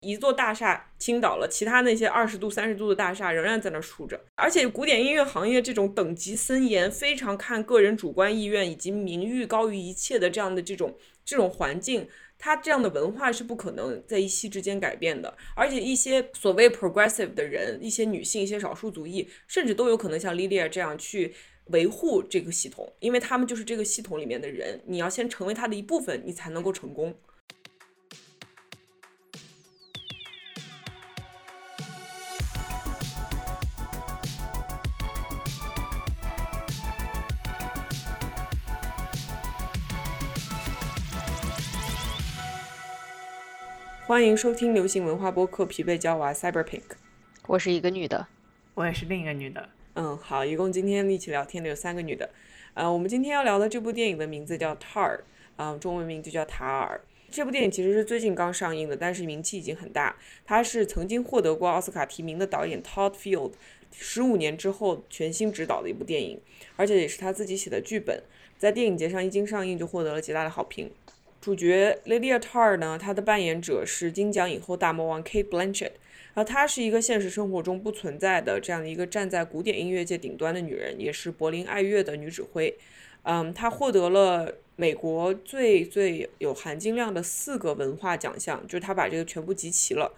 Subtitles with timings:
[0.00, 4.20] 一座大厦倾倒了，其他那些二十度、三十度的大厦仍然在那竖着。
[4.36, 12.08] 而且古典音乐行业这种等级森严、非常看个人主观意愿以及名誉高于一切的这样的这种这种环境，
[12.38, 15.36] 它这样的文化是不可能在一夕之间改变的。
[15.56, 21.34] 而且一些所谓 progressive 的人，一些女性、一些少数族裔，甚至都有可能像 Lilia 这样去
[21.66, 24.80] 维护这个系统，因为他们就是这个系统里面的人。
[24.86, 27.12] 你要先成为他的一部分，你才能够成功。
[44.08, 46.80] 欢迎收听流行文化播客《疲惫娇娃 Cyber Pink》。
[47.46, 48.26] 我是一个女的，
[48.72, 49.68] 我也是另一个女的。
[49.96, 52.30] 嗯，好，一共今天一起聊天的有三个女的。
[52.72, 55.16] 呃，我们今天要聊的这部电影的名字叫《Tar》，
[55.56, 56.98] 嗯，中文名就叫塔尔。
[57.30, 60.16] 这部电影其实是最近刚上映的，但是名气已经很大。
[60.46, 63.52] 它是曾经获得过奥斯卡提名的导演 Todd Field
[63.92, 66.40] 十五年之后全新执导的一部电影，
[66.76, 68.22] 而且也是他自己写的剧本，
[68.56, 70.90] 在电影节上一经上映就获得了极大的好评。
[71.40, 75.92] 主角 Lydia Tar 呢，她的扮演者是金奖影后大魔王 Kate Blanchett，
[76.34, 82.76] 然后她是一个现实生活中不存在的这样的一个站在古典音乐界顶端的女人，也是柏林爱乐的女指挥。
[83.22, 90.12] 嗯，她获得了美国最最有含金量的四个文化奖项，就是她把这个全部集齐了。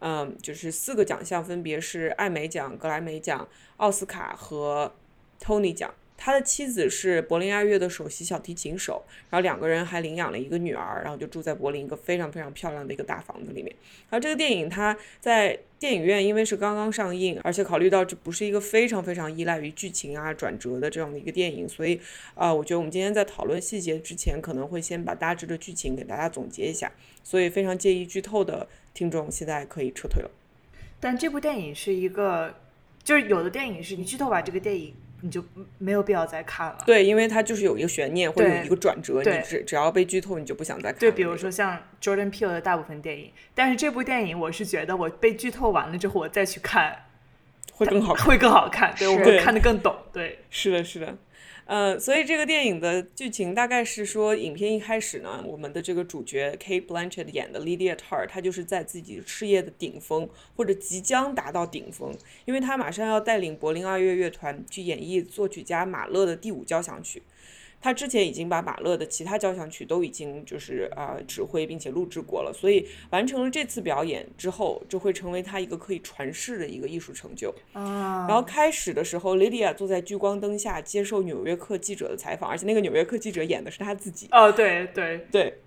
[0.00, 4.94] 嗯，就是四个奖项分别是艾美奖、格莱美奖、奥斯卡和
[5.40, 5.94] Tony 奖。
[6.16, 13.74] 他的妻子是柏林爱乐的首席小提琴手，然后两个人还领养了一个女儿，然后就住在柏林一个非常非常漂亮的一个大房子里面。
[14.08, 22.00] 然后这个电影它在电影院因为是刚刚上映，而且考虑到这不是一个非常非常依赖于剧情啊转折的这样的一个电影，所以
[22.34, 26.90] 啊，我觉得我们今天在讨论细节之前，可能会先把大致的剧情给大家总结一下。
[27.22, 30.30] 所以非常介意剧透的听众现在可以撤退了。
[30.98, 32.54] 但这部电影是一个，
[33.04, 34.94] 就是有的电影是你剧透把这个电影。
[35.22, 35.42] 你就
[35.78, 36.78] 没有必要再看了。
[36.86, 40.98] 对，因为它就是有一个悬念或者有一个转折，你只只要被剧透，你就不想再看。
[40.98, 47.04] 对，比如说像 Jordan Peele 的大部分电影，但是这部电影我是觉得我被剧透完了之后，我再去看
[47.72, 48.94] 会更好看，会更好看。
[48.98, 49.94] 对，我会看得更懂。
[50.12, 51.16] 对，是的，是的。
[51.64, 62.14] 呃，所以这个电影的剧情大概是说，影片一开始呢，我们的这个主角 Kate Blanchett 演的 Lydia Tar，她就是在自己事业的顶峰，或者即将达到顶峰，
[62.44, 67.22] 因为她马上要带领柏林二月乐团去演绎作曲家马勒的第五交响曲。
[67.80, 77.54] 他之前已经把马勒的其他交响曲都已经就是啊指挥并且录制过了，所以完成了这次表演之后，就会成为他一个可以传世的一个艺术成就。
[77.72, 78.26] 啊。
[78.28, 84.26] 然后开始的时候，Lydia 坐在聚光灯下接受《纽约客》记者的采访，而且那个《纽约客》记者演的是他自己。
[84.32, 85.58] 哦，对对对，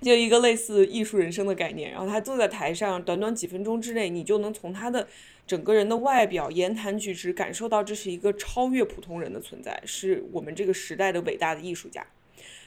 [0.00, 1.92] 就一个类似艺术人生的概念。
[1.92, 5.06] 然后他坐在台上，短短几分钟之内，你就能从他的。
[5.48, 12.06] 整个人的外表、言谈举止，感受到这是一个超越普通人的存在，是我们这个时代的伟大的艺术家。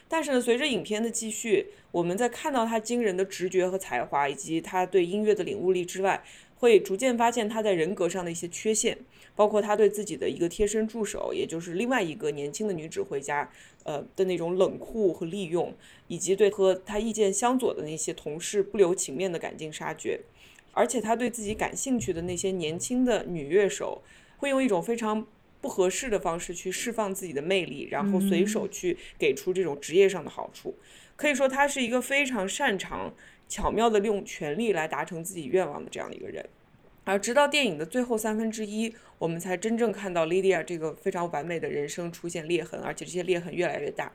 [0.07, 6.23] 但是呢，随着影片的继续，我们在看到他惊人的直觉和才华，以及他对音乐的领悟力之外，
[6.55, 8.97] 会逐渐发现他在人格上的一些缺陷，
[9.35, 13.47] 包括他对自己的一个贴身助手，也就是另外一个年轻的女指挥家，
[13.83, 15.71] 呃的那种冷酷和利用，
[16.07, 20.19] 以及对和他意见相左的那些同事不留情面的赶尽杀绝。
[20.71, 24.01] 而且他对自己感兴趣的那些年轻的女乐手，
[24.37, 25.25] 会用一种非常
[25.59, 30.75] 不合适的方式去释放自己的魅力，然后随手去给出这种职业上的好处。
[31.15, 33.13] 可以说，他是一个非常擅长
[33.47, 36.43] 巧妙的利用权力来达成自己愿望的这样的一个人。
[37.03, 44.11] 而直到电影的最后三分之一，我们才真正看到 Lydia 这个非常完美的人生出现裂痕，而且这些裂痕越来越大。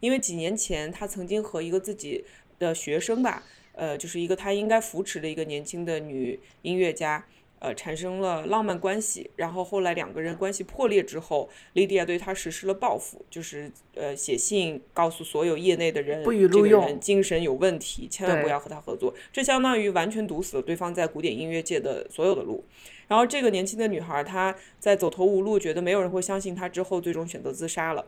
[0.00, 2.24] 因为几年前，他曾经和一个自己
[2.58, 3.44] 的学生吧。
[3.78, 7.24] 呃，就是一个他应该扶持的一个年轻的女音乐家，
[7.60, 9.30] 呃，产生了浪漫关系。
[9.36, 19.14] 然后后来两个人关系破裂之后，莉迪亚对他实施了报复，就是呃写信告诉所有业内的人，这个人精神有问题，千万不要和他合作。
[19.32, 22.64] 这相当于完全堵死了对方在古典音乐界的所有的路。
[23.06, 28.04] 然后这个年轻的女孩，她在走投无路，觉得没有人会相信她之后，最终选择自杀了。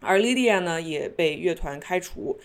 [0.00, 2.38] 而莉迪亚呢，也被乐团开除。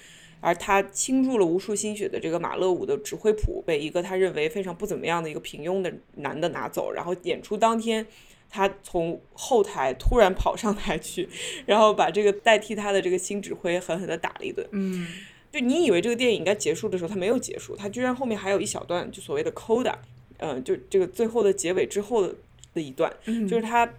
[0.45, 8.05] 而他倾注了无数心血的这个马勒舞的指挥谱被一个他认为非常不怎么样的一个平庸的男的拿走，然后演出当天，
[8.47, 11.27] 他从后台突然跑上台去，
[11.65, 14.63] 然后把这个代替他的这个新指挥狠狠地打了一顿。
[14.71, 15.07] 嗯，
[15.51, 19.95] 就你以为这个电影应该结束的时候，他没有结束，他居然后面还有一小段，就所谓的 coda，
[20.37, 22.35] 嗯，就这个最后的结尾之后的
[22.75, 23.91] 的一段，就是他。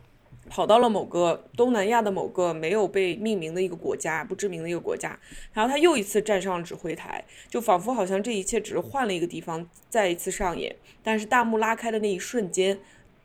[0.48, 5.18] 跑到了某个东南亚的某个没有被命名的一个国家，不知名的一个国家，
[5.52, 10.74] 然后他又一次站上了指挥台，就仿佛好像这一切只是换了一个地方再一次上演。
[11.02, 12.78] 但是大幕拉开的那一瞬间，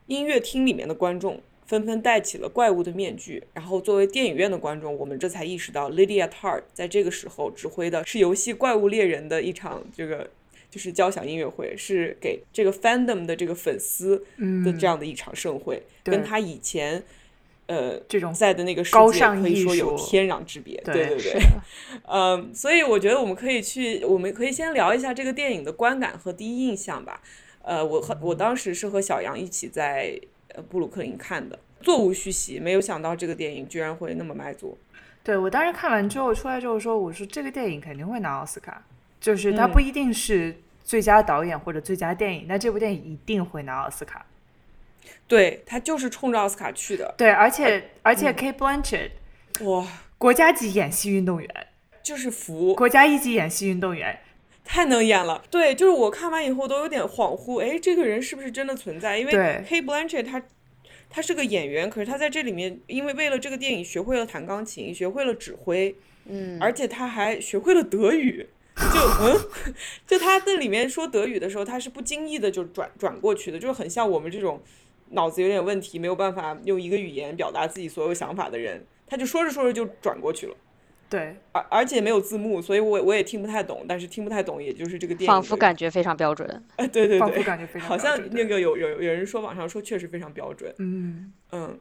[0.08, 10.30] 音乐厅里面的观众纷纷戴起了怪物的面具，然后作为电影院的观众，我们这才意识到 Lydia tart 在这个时候指挥的是游戏《怪物猎人》的一场这个。
[10.72, 14.18] 就是交响音乐会，是给这个 fandom 的这个粉丝
[14.64, 17.04] 的这样的一场盛会，跟他以前
[17.68, 20.82] 呃这种在的那个世高界可以说有天壤之别。
[20.86, 21.42] 对对对，
[22.08, 27.22] 嗯，所以我觉得我们可以去，我们可以先聊一下这个电影的观感和第一印象吧。
[27.64, 30.18] 呃，我和我当时是和小杨一起在
[30.56, 34.78] 呃布鲁克林看的，座无虚席，没有想到这个电影居然会那么卖座。
[35.24, 38.84] 对我当时看完之后出来之后说，我说这个电影肯定会拿奥斯卡。
[39.22, 40.54] 就是他不一定是
[40.84, 44.26] 最佳导演或者最佳电影，但这部电影一定会拿奥斯卡。
[45.28, 47.14] 对他就是冲着奥斯卡去的。
[47.18, 49.12] 对，而且而且 Kate Blanchett，
[49.62, 49.88] 哇，
[50.18, 51.50] 国家级演戏运动员，
[52.04, 54.20] 就是服，国家一级演戏运动员，
[54.66, 55.42] 太能演了。
[55.50, 59.18] 对，就是我看完以后都有点恍惚，哎，这个人是不是真的存在？
[59.18, 60.42] 因为 Kate Blanchett 他
[61.10, 65.96] 他是个演员，可是他在这里面，因为为了这个电影学会了弹钢琴，学会了指挥，
[66.26, 68.50] 嗯，而且他还学会了德语。
[68.76, 69.76] 就 嗯，
[70.08, 74.62] 就他在里面说德语的时候，他是不经意的就转转过去的，就是很像我们这种
[75.10, 80.56] 脑子有点问题，没有办法用一个语言表达自己所有想法的人，他就说着说着就转过去了。
[81.10, 86.48] 对，而而且没有字幕，所以我我也听不太懂，但是听不太懂，也就是这个电影仿佛感觉非常标准。
[86.78, 90.74] 哎，对对对，仿佛感觉非常好像那个有有有人说网上说确实非常标准。
[90.78, 91.78] 嗯嗯，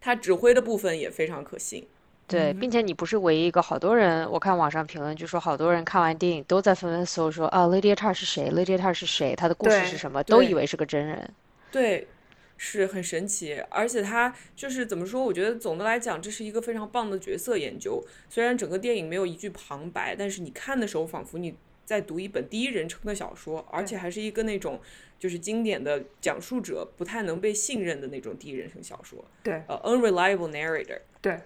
[0.00, 1.86] 他指挥的部分也非常可信。
[2.28, 9.34] 对，并且你不是唯一一个，好多人我看网上评论就说，好多人看完电影都在纷纷搜说啊，Lydia Tar 是谁？Lydia Tar 是谁？
[9.36, 10.24] 他的故事是什么？
[10.24, 11.30] 都以为是个真人。
[11.70, 12.08] 对，
[12.56, 15.22] 是很神奇，而且他就是怎么说？
[15.22, 18.04] 我觉得总的来讲，这是一个非常棒的角色研究。
[18.28, 24.80] 虽然整个电影没有一句旁白，但是你看的时候，仿佛你在读一本第一人称的小说，而且还是一个那种
[25.16, 29.24] 就是经典的讲述者不太能被信任的那种第一人称小说。
[29.44, 30.98] 对，呃，unreliable narrator。
[31.20, 31.38] 对。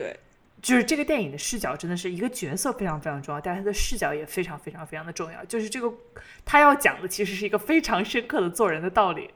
[0.00, 0.18] 对，
[0.62, 5.44] 就是这个电影的视角真的是一个角色非常非常重要，但是他的视角也非常非常非常的重要。
[5.44, 5.92] 就是这个
[6.46, 9.28] 他要讲的其实是一个非常深刻的做人的道理，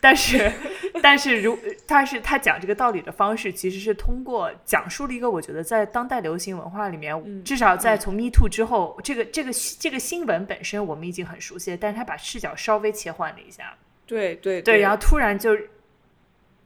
[0.00, 0.50] 但是
[1.00, 1.56] 但是如
[1.86, 15.56] 他是他讲这个道理的方式，其实是通过讲述了一个我觉得在当代流行文化里面，至少在从 Me Too 之后，这个这个这个新闻本身我们已经很熟悉，但是他把视角稍微切换了一下，对对对，然后突然就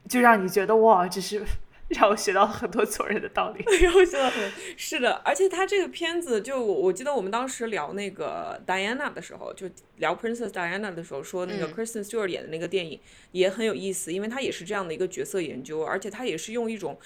[0.09, 1.45] 就让你觉得哇，这是。
[1.93, 3.63] 让我学到了很多做人的道理。
[3.81, 12.99] 让我学到很是的，而且他这个片子，就我我记得我们当时聊那个 Diana 的时候，就聊 Princess Diana 的时候，说那个 Kristen Stewart 演的那个电影
[13.31, 16.97] 也很有意思，因为他也是这样的一个角色研究，而且他也是用一种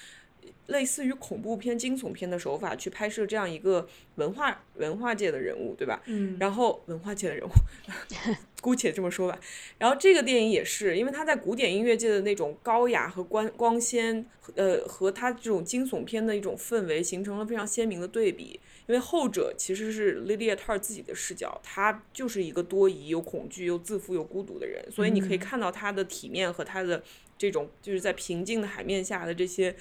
[0.68, 6.02] 类似于恐怖片、惊悚片的手法去拍摄这样一个文化文化界的人物，对吧？
[6.06, 6.38] 嗯。
[6.40, 7.50] 然后文化界的人物。
[8.60, 9.40] 姑且这么说吧，
[9.78, 14.26] 然后这个电影也是，因为它在古典音乐界的那种高雅和光光鲜，
[14.56, 18.60] 呃，和它这种惊悚片的一种氛围形成了非常鲜明的对比。
[18.88, 27.04] 因为后者其实是 Lydia Tar 自己的视角，他就是一个多疑、又恐惧、又自负、又孤独的人，所以你可以看到他的体面和他的
[27.38, 29.76] 这种就是在平静的海面下的这些，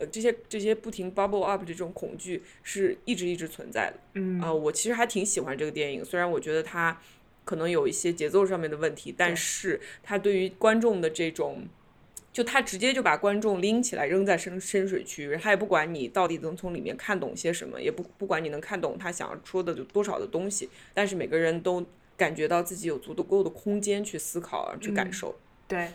[0.00, 4.00] 呃，这些这些不停 bubble up 的这种恐惧是一直一直存在的。
[4.14, 6.98] 嗯啊，我其实还挺喜欢这个电影，虽然我觉得它。
[7.42, 11.66] 可能有一些节奏上面的问题，但是它对于观众的这种，
[12.32, 21.84] 就他直接就把观众拎起来扔在深深水区，他也不管你到底能从里面看懂些什么，也不不管你能看懂他想要说的有多少的东西，但是每个人都
[22.16, 25.34] 感觉到自己有足够的空间去思考、去感受。
[25.66, 25.88] 对，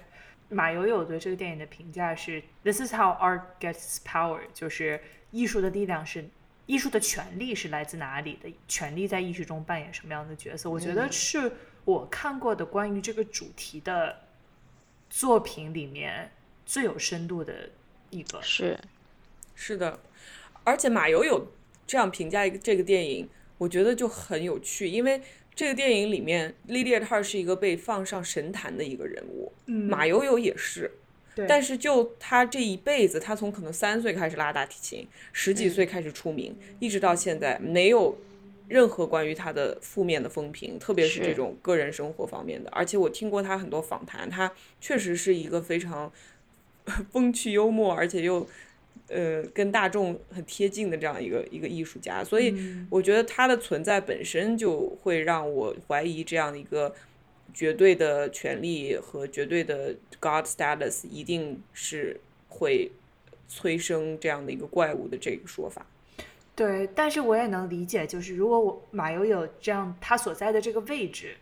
[0.50, 6.25] 马友友对这个电影的评价是：This is how art gets power，就是艺术的力量是。
[6.68, 8.52] 艺术的权利是来自哪里的？
[8.68, 10.68] 权利在艺术中扮演什么样的角色？
[10.68, 11.52] 我觉得是
[11.84, 14.22] 我看过的关于这个主题的
[15.12, 16.32] 作品里面
[16.66, 17.70] 最有深度的
[18.10, 18.42] 一个。
[18.42, 18.80] 是，
[19.54, 20.00] 是的，
[20.64, 21.52] 而且马友友
[21.86, 25.22] 这样评价一个这个电影，我觉得就很有趣，因为
[25.54, 30.92] 这个电影里面莉莉塔是一个被放上神坛的一个人物，马友友也是。
[31.50, 38.18] 但是就他这一辈子，他从可能三岁开始拉大提琴，十几岁开始出名，一直到现在没有
[38.70, 42.70] 任何关于他的负面的风评，特别是这种个人生活方面的。
[42.72, 46.10] 而且我听过他很多访谈，他确实是一个非常
[47.12, 48.48] 风趣幽默，而且又
[49.10, 52.24] 呃跟大众很贴近的这样一个一个艺术家。
[52.24, 52.56] 所以
[52.90, 56.94] 我觉得他的存在本身就会让我怀疑这样一个。
[57.54, 62.20] 绝对的权利和绝对的 God status 一定是
[62.50, 62.92] 会
[63.48, 65.86] 催生这样的一个怪物的这个说法。
[66.54, 71.38] 对，但是我也能理解，就是如果我马友友这样，他所在的这个位置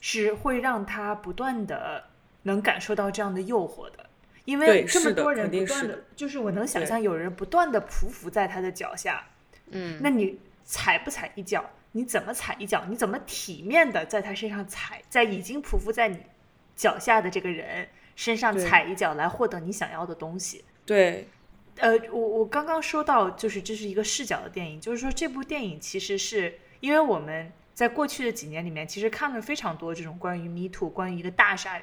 [0.00, 2.02] 是会让他不断的
[2.42, 4.01] 能感受到这样的诱惑的，
[4.44, 9.24] 因为这么多人不断的，就是我能想象有人不断的匍匐在他的脚下，
[9.70, 11.64] 嗯，那你踩不踩一脚？
[11.92, 12.84] 你怎么踩一脚？
[12.88, 16.18] 你怎么体面的在他身上踩，在已经匍匐在你
[16.74, 20.64] 脚下的这个人身上踩一脚，来获得你想要的东西？
[20.86, 21.28] 对，
[21.76, 31.80] 呃，我我刚刚说到，就是这是一个视角的电影，就是说这部电影其实是因为我们在过去的几年里面，其实看了非常多这种关于 Me Too、关于一个大厦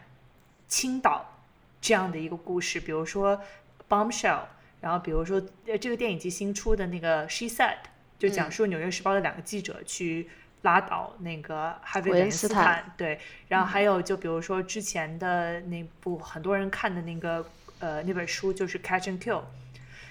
[0.67, 1.38] 倾倒
[1.81, 3.39] 这样的一个故事，比如说
[3.87, 4.41] Bombshell，
[4.81, 7.77] 然后比如说呃这个电影集新出的那个 She Said，
[8.17, 10.29] 就讲述《纽约时报》的两个记者去
[10.63, 17.45] 拉倒那个哈维·韦恩斯坦斯坦，对，然后还有就比如说之前的那部很多人看的那个
[17.79, 19.41] 呃那本书就是《Catch and Kill》，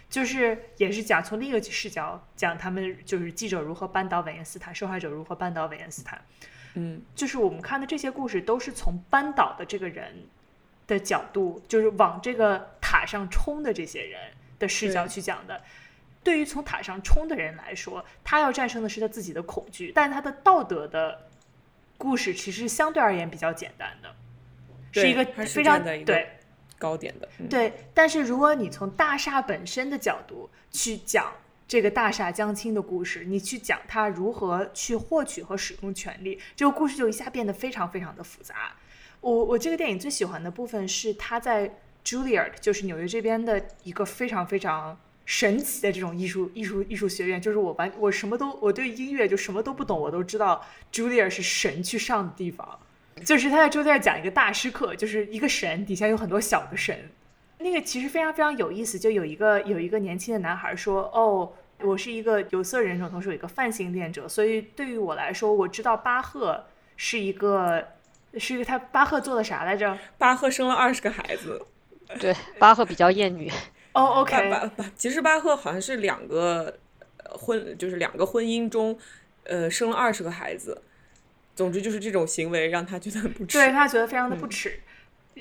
[0.09, 6.21] 就是也是讲从另一个视角讲他们就是记者如何扳倒韦恩斯坦，受害者如何扳倒韦恩斯坦。
[6.75, 10.27] 嗯，就是我们看的这些故事都是从扳倒的这个人
[10.89, 15.63] 的角度，就是往这个塔上冲的这些人的视角去讲的。
[16.25, 21.29] 对于从塔上冲的人来说，他要战胜的是他自己的恐惧，但他的道德的
[21.97, 24.15] 故事其实相对而言比较简单的，
[24.93, 26.29] 是一个非常对
[26.77, 31.33] 高点的，嗯、对，但是如果你从大厦本身的角度去讲
[31.67, 38.75] 这个大厦将倾的故事，你去讲他如何去获取和使用权力，这个故事就一下变得非常非常的复杂。
[39.21, 52.79] 我我这个电影最喜欢的部分是他在 Juilliard，就是纽约这边的一个非常非常神奇的这种艺术艺术艺术学院，就是我完我什么都我对音乐就什么都不懂，我都知道 Juilliard 是神去上的地方。
[53.25, 57.11] 就是他在周在讲一个大师课，就是一个神底下有很多小的神，
[57.59, 58.97] 那个其实非常非常有意思。
[58.97, 66.65] 就有一个有一个年轻的男孩说：“哦，我是一个有色人种，同时有一个泛性恋者，所以对于我来说，我知道巴赫
[66.97, 67.85] 是一个
[68.35, 69.97] 是一个他巴赫做了啥来着？
[70.19, 71.65] 巴赫生了二十个孩子。
[72.21, 73.51] 对，巴赫比较厌女。
[73.95, 76.79] 哦巴，OK，巴巴，其实巴赫好像是两个
[77.25, 78.99] 呃婚，就是两个婚姻中，
[79.45, 80.83] 呃，生了二十个孩子。
[81.55, 83.59] 总之就是这种行为让他觉得很不耻。
[83.59, 84.79] 对他觉得非常的不耻。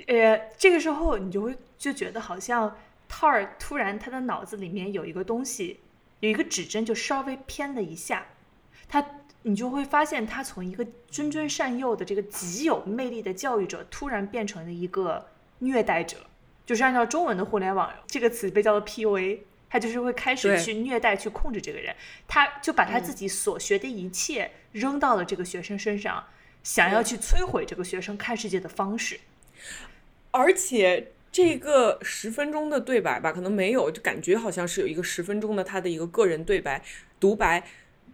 [0.08, 2.76] 呃，这个时候你就会就觉得好像
[3.08, 5.80] 套儿突然他的脑子里面有一个东西，
[6.22, 8.26] 有一个指针就稍微偏了一下，
[8.90, 9.06] 他
[9.44, 15.28] 你就会发现他从一个谆谆善诱的这个极有魅力的教育者，突然变成了一个
[15.60, 16.18] 虐待者，
[16.66, 19.40] 就是按照中文的互联网这个词被叫做 PUA。
[19.70, 21.94] 他就是会开始去虐待、去控制这个人，
[22.26, 26.24] 他就把他自己所学的一切扔到了这个学生身上，
[26.64, 29.20] 想要去摧毁这个学生看世界的方式。
[30.32, 36.82] 而且这个十分钟的对白吧，可能没有，就感觉好像是有一个十分钟的他的一个个人对白
[37.20, 37.68] 独白。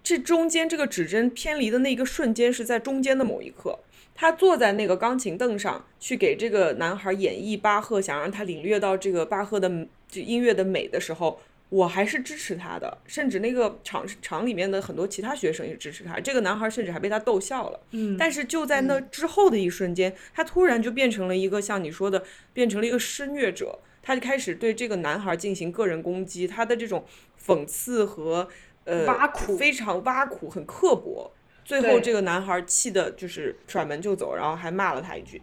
[0.04, 3.80] 这中间这个指针偏离的那个瞬间是在中间的某一刻，
[4.14, 16.20] 他坐在那个钢琴凳上去给这个男孩演绎巴赫，想让他领略到这个巴赫的这音乐的美的时候，我还是支持他的，甚至那个场场里面的很多其他学生也支持他。
[16.20, 17.80] 这个男孩甚至还被他逗笑了。
[17.92, 23.80] 嗯但是就在那之后的一瞬间，他突然就变成了一个像你说的，变成了一个施虐者。
[24.06, 27.06] 他就开始对这个男孩进行个人攻击，他的这种
[27.42, 28.50] 讽刺和
[28.86, 31.32] 呃挖苦非常挖苦，很刻薄。
[31.66, 35.42] 最后这个男孩气的就是甩门就走，然后还骂了他一句，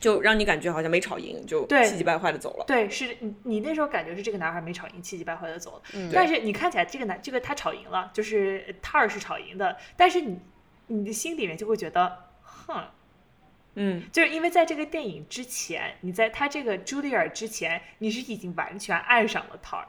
[0.00, 2.64] 就让你感觉好像没吵赢，就气急败坏的走了。
[2.66, 5.82] 对，是你你那时候感觉是这个男孩没吵赢，气急败坏的走了。
[5.92, 10.40] 嗯但是你看起来这个男这个他吵赢了，就是塔尔是吵赢的，但是你
[10.88, 12.84] 你的心里面就会觉得，哼，
[13.76, 19.86] 嗯，就是因为在这个电影之前，你在他这个朱丽尔之前，你是已经完全爱上了塔尔。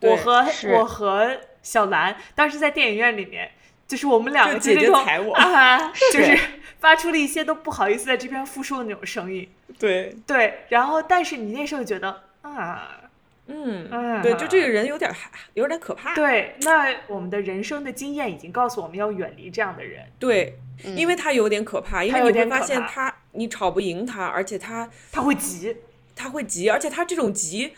[0.00, 3.50] 对我和我和小兰当时在电影院里面，
[3.86, 6.38] 就是我们两个就姐姐就那种踩我啊， 就是
[6.80, 9.46] 发出了一些都不好意思在这边复述的那种声音。
[9.78, 13.02] 对，对，然后但是你那时候觉得啊，
[13.48, 16.14] 嗯，嗯对，就这个人有点害，有点可怕。
[16.14, 20.06] 对，那我们的人生的经验已经告诉我们要远离这样的人。
[20.18, 20.58] 对，
[20.96, 25.76] 因为他有点可怕，因为你会发现他你吵不赢他，而且他他会急，
[26.16, 27.74] 他会急，而且他这种急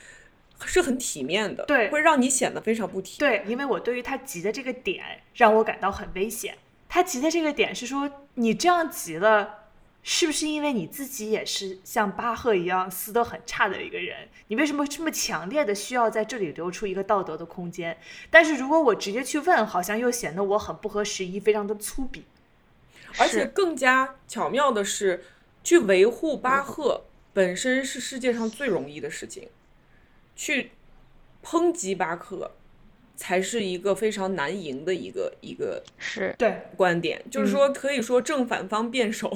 [0.67, 3.43] 是很体面的，对会让你显得非常不体面。
[3.45, 6.57] 对，因为我对于他急的这个点让我感到很危险。
[6.89, 9.67] 他急的这个点是说，你这样急了，
[10.03, 14.29] 是不是因为你自己也是像巴赫一样撕得很差的一个人？
[14.49, 17.97] 你为什么这么强烈的需要在这里留出一个道德的空间？
[18.29, 22.23] 但是如果我直接去问，好像又显得我很不合时宜，非常的粗鄙。
[23.19, 25.25] 而且更加巧妙的是，
[25.63, 29.49] 去维护巴赫本身是世界上最容易的事情，
[30.41, 30.71] 去
[31.45, 32.53] 抨击巴克。
[33.23, 36.35] 才是一个非常难赢的一个一个是。
[36.39, 36.57] 对。
[36.75, 39.31] 观点，就是说可以说正反方辩手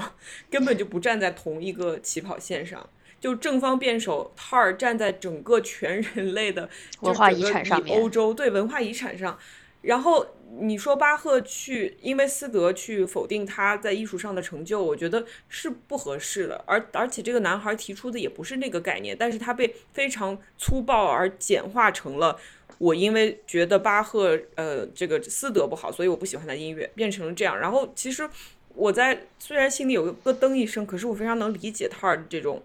[0.50, 2.88] 根本就不站在同一个起跑线上，
[3.20, 6.66] 就正方辩手 Tar 站在整个全人类的
[7.02, 9.38] 文化遗产上面，欧洲对文化遗产上，
[9.82, 10.26] 然后
[10.60, 22.38] 你说巴赫去因为斯德去否定他在艺术上的成就，我觉得是不合适的，而而且这个男孩提出的也不是那个概念，但是他被非常粗暴而简化成了。
[22.78, 27.58] 我因为觉得巴赫呃这个斯德不好，所以我不喜欢他音乐，变成了这样。
[27.58, 28.28] 然后其实
[28.74, 32.62] 我在虽然心里有个咯噔一声，可是我非常能理解他的这种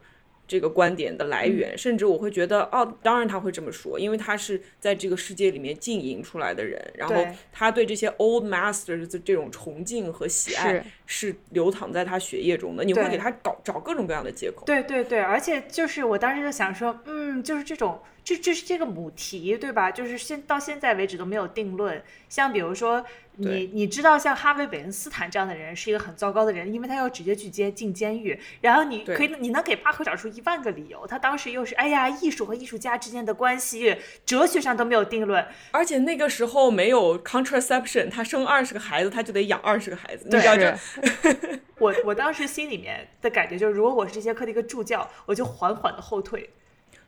[0.49, 7.15] 这个观点的来源，甚至我会觉得哦，当然他会这么说，因为他是在这个世界里面经营出来的人，然后
[7.53, 12.83] 他对这些 old masters 的这种崇敬和喜爱是流淌在他血液中的。
[12.83, 14.65] 你会给他搞找各种各样的借口。
[14.65, 18.01] 对对对，而且就是我当时就想说，嗯，就是这种。
[18.29, 19.89] 这这是这个母题，对吧？
[19.89, 22.03] 就是现到现在为止都没有定论。
[22.27, 23.03] 像比如说，
[23.37, 28.39] 你你知道，像哈维·韦恩斯坦这样的人是一个很糟糕的人，因为他要直接去监进监狱。
[28.61, 31.07] 然后你可以，你能给巴赫找出一万个理由。
[31.07, 35.43] 他当时又是，哎呀，艺术和艺术家之间的关系，哲学上都没有定论。
[35.71, 40.25] 而且那个时候没有 contraception，他生二十个孩子，他就得养二十个孩子。
[40.29, 40.77] 你知道这。
[41.79, 46.47] 我我当时心里面的感觉就是，如果我是这节课的一个助教，我就缓缓的后退。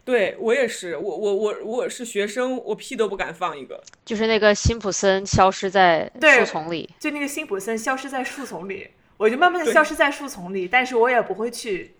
[0.03, 3.83] 对我也是，我我我我是学生，我屁都不敢放一个。
[4.03, 11.93] 就是那个辛普森消失在树丛里，就那个辛普森消失在树丛里，我就慢慢的消失在树丛里，但是我也不会去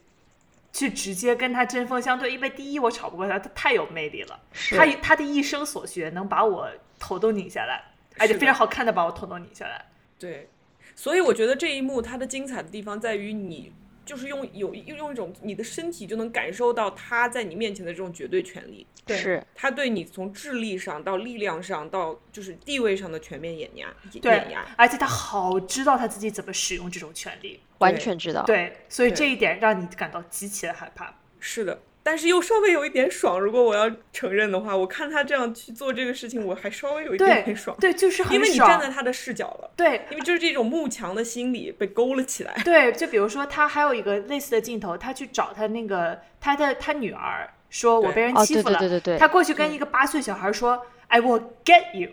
[0.73, 4.39] 去直接跟他针锋相对，因为第一我吵不过他，他太有魅力了，
[4.71, 6.67] 他他的一生所学能把我
[6.97, 7.83] 头都拧下来，
[8.17, 9.85] 而且非常好看的把我头都拧下来。
[10.17, 10.49] 对，
[10.95, 13.71] 所以我觉得这一幕它的精彩的地方在于你。
[14.11, 23.87] 就是用有用用一种你的身体就能感受到他在你面前的这种绝对权利，是他对你从智力上到力量上到就是地位上的全面碾压，
[24.21, 31.15] 碾压，而且他好知道他自己怎么使用这种权利，完全知道，对，所以这一点让你感到极其的害怕。
[31.39, 31.79] 是的。
[32.03, 37.77] 但是又稍微有一点爽，如果我要承认的话，我看他这样去做这个事情，我还稍微有一点点爽。
[37.79, 39.71] 对，就是因为你站在他的视角了。
[39.75, 42.53] 对，因为就是这种慕强的心理被勾了起来。
[42.65, 48.79] 对，就比如说他还有一个类似的镜头，他去找他那个他的他女儿，说我被人欺负了。
[48.79, 49.19] 对对对对。
[49.19, 52.09] 他过去跟一个八岁小孩说：“I will get you。”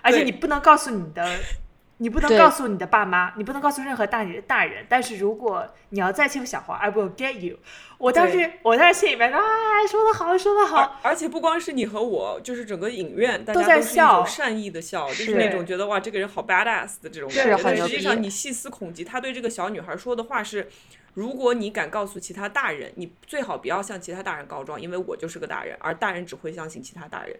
[0.00, 1.28] 而且你不能告诉你的。
[1.98, 4.86] 你不能告诉你的爸妈，你不能告诉任何大人大人。
[4.88, 7.58] 但是如果你要再欺负小孩，I will get you。
[7.98, 9.44] 我当时我在心里面说，啊，
[9.90, 11.00] 说的好，说的好。
[11.02, 17.60] 而且不光是你和我，就是整个影院大家都是一种善意的笑，就是那种觉得哇，这个人好 badass 的这种感觉。
[17.62, 20.68] 但实际上你细思恐极，他对这个小女孩说的话是：
[21.14, 27.36] 如果你敢告诉其他大人，你最好不要向其他大人告状，因为我就是个大人，而大人只会相信其他大人。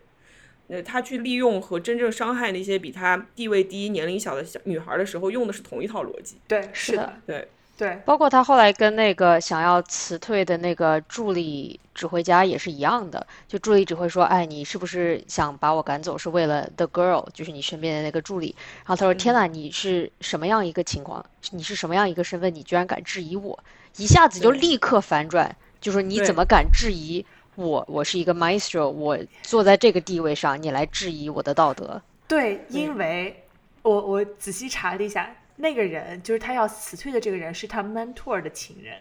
[0.69, 6.37] 呃，他去利用和真正伤害那些比他地位低、年龄小的小女孩的时候，用的是同一套逻辑。
[6.47, 7.99] 对，是的，对对。
[8.05, 16.19] 包括他后来跟那个想要辞退的那个助理指挥家也是一样的，就助理指挥说：“哎，你是不是想把我赶走？
[16.19, 18.55] 是为了 the girl，就是你身边的那个助理。”
[18.85, 21.25] 然后他说：“天哪，你是什么样一个情况？
[21.53, 22.55] 你是什么样一个身份？
[22.55, 23.59] 你居然敢质疑我？
[23.97, 27.25] 一下子就立刻反转，就说你怎么敢质疑？”
[27.59, 32.01] 我我是一个 maestro，我坐在这个地位上，你来质疑我的道德？
[32.29, 33.43] 对，因为
[33.83, 38.95] 我我仔细查了一下，那个人就是他要辞退的这个人，是他 mentor 的情人。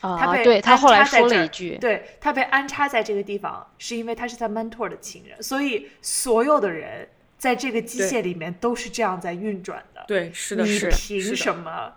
[0.00, 7.08] 啊，他被对他后来说了一句，对他被安插在这个地方，是因为他是他 mentor 的情人，所以所有的人
[7.38, 10.04] 在这个机械里面都是这样在运转的。
[10.06, 11.90] 对，是的，你凭什么？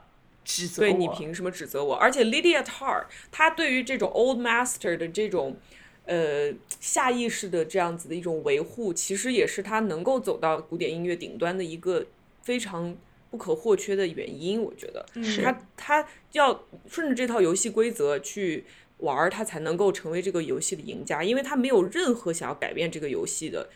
[0.45, 1.95] 指责对你凭什么指责我？
[1.95, 5.57] 而且 Lydia Tar，他对于这种 Old Master 的这种
[6.05, 12.05] 呃下意识的这样子的一种维护，其实也是他能够走到古典音乐顶端的一个
[12.43, 12.95] 非常
[13.31, 14.61] 不可或缺的原因。
[14.61, 15.05] 我觉得，
[15.43, 18.63] 他他要顺着这套游戏规则去
[18.99, 23.69] 玩，他才能够成为这个游戏的赢家，因为他没有任何想要改变这个游戏的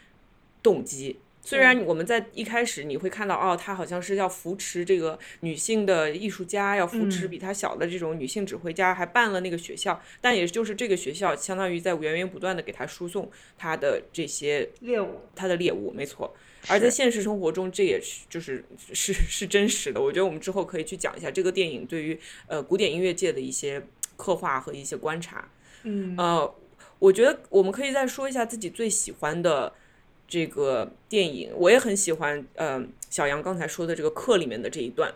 [0.61, 1.17] 动机。
[1.49, 16.35] 虽然我们在一开始你会看到，哦，他好像是要扶持这个女性的艺术家，要扶持比他小的这种女性指挥家，还办了那个学校，但也就是这个学校相当于在源源不断的给他输送他的这些猎物，他的猎物，没错。
[16.67, 19.99] 而在现实生活中，这也是就是是是真实的。
[19.99, 23.81] 我觉得我们之后可以去讲一下这个电影对于呃古典音乐界的一些
[24.17, 25.49] 刻画和一些观察。
[25.81, 26.55] 嗯，呃，
[26.99, 29.73] 我觉得我们可以再说一下自己最喜欢的。
[30.29, 35.11] 这个电影我也很喜欢，呃，小杨刚才说的这个课里面的这一段，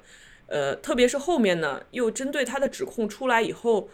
[0.47, 3.89] 呃，特别是后面呢，又针对他的指控出来以后，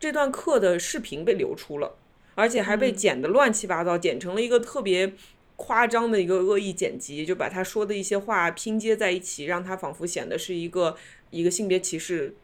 [0.00, 1.94] 这段课的视频被流出了，
[2.34, 5.12] 而且还被嗯剪得乱七八糟，剪成了一个特别
[5.54, 10.96] 夸张的一个恶意剪辑，就把他说的一些话拼接在一起，让他仿佛显得是一个
[11.30, 12.34] 一个性别歧视。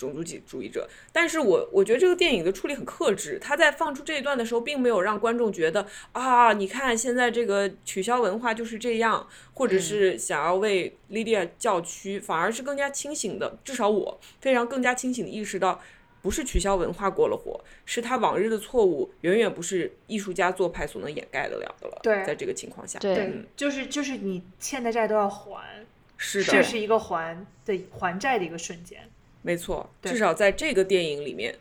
[0.00, 15.80] 种族主义者，但是我我觉得这个电影的处理很克制，他在放出这一段的时候，并没有让观众觉得啊，你看现在这个取消文化就是这样，或者是想要为 Lydia 叫屈，反而是更加清醒的，至少我非常更加清醒的意识到，
[16.22, 22.00] 不是取消文化过了火，是他往日的错误远远不是艺术家做派所能掩盖得了的了。
[22.02, 25.84] 对在这个情况下，对对嗯，就是就是你欠的债都要还，
[26.16, 29.09] 是的，这是一个还的还债的一个瞬间。
[29.42, 31.54] 没错，至少在这个电影里面，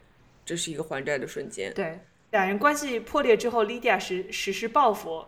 [0.45, 1.73] 这是一个还债的瞬间。
[1.73, 1.99] 对，
[2.31, 5.25] 两人关系破裂之后，Lydia 实实施报复，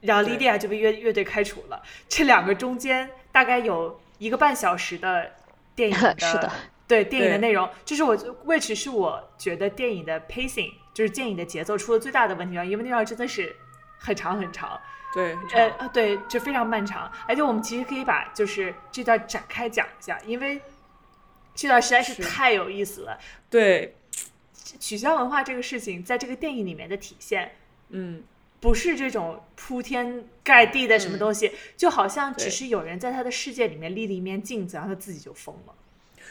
[0.00, 1.82] 然后对 Lydia 就被乐乐队开除了。
[2.08, 5.30] 这两个中间大概有一个半小时的
[5.74, 6.50] 电影的 是的
[6.88, 13.54] 对电影的内容，就是我 which 是我觉得电影的 pacing 就是电影的节奏出了最大的问题，因为那段真的是
[13.98, 14.78] 很长很长。
[15.14, 17.10] 对，呃呃，对，就非常漫长。
[17.28, 20.58] 而且我们其实可以把就是这段展开讲一下，因为
[21.54, 23.18] 这段实在是是太有意思了。
[23.50, 23.94] 对，
[24.80, 27.52] 取消文化这个事情，在这个电影里面的体现，
[27.90, 28.22] 嗯，
[28.60, 35.74] 不是这种铺天盖地的什么东西，就好像只是有人在他的世界里面立了一面镜子，然后他自己就疯了。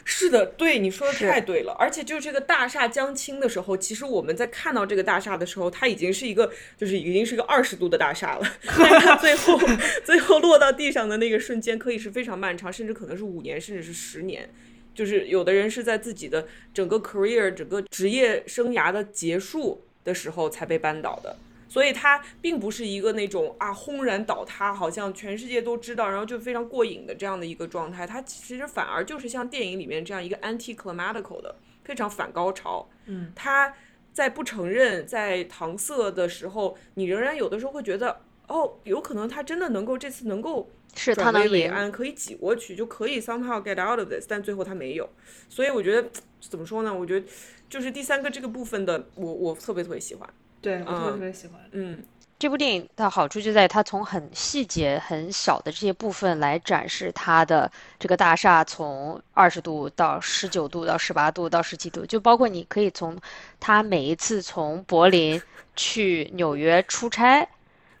[0.04, 1.76] 是的，对你说的太对了。
[1.78, 8.52] 而且就这个大厦将倾的时候，其实我们在看到这个大厦的时候，它已经是一个，就是已经是个二十度的大厦了。
[8.66, 9.56] 但是它最后
[10.04, 14.50] 最后落到地上的那个瞬间，可以是非常漫长，甚至可能是五年，甚至是十年。
[14.94, 21.36] 就是有的人是在自己的整个 career、整个职业生涯的结束的时候才被扳倒的。
[21.68, 28.06] 所以它并不是一个那种啊轰然倒塌，好像全世界都知道，然后就非常过瘾的这样的一个状态。
[28.06, 32.86] 它其实反而就是像电影里面这样一个 anti-climactical 的，非常反高潮。
[33.06, 33.74] 嗯，它
[34.12, 45.08] 在不承认、在搪塞的时候，你仍然有的时候会觉得，哦，有可能他真的能够这次能够是他转能为安，可以挤过去，就可以 somehow get out of this，但最后他没有。
[45.48, 46.08] 所以我觉得
[46.40, 46.92] 怎么说呢？
[46.92, 47.26] 我觉得
[47.68, 50.28] 就是第三个这个部分的，我我特别特别喜欢。
[50.60, 51.60] 对我特别嗯特别喜欢。
[51.72, 51.98] 嗯，
[52.38, 63.18] 这部电影的好处就在它从很细节、很小的这些部分来展示它的这个大厦从二十度到十九度到十八度到十七度，就包括你可以从
[63.58, 65.40] 它每一次从柏林
[65.74, 67.48] 去纽约出差，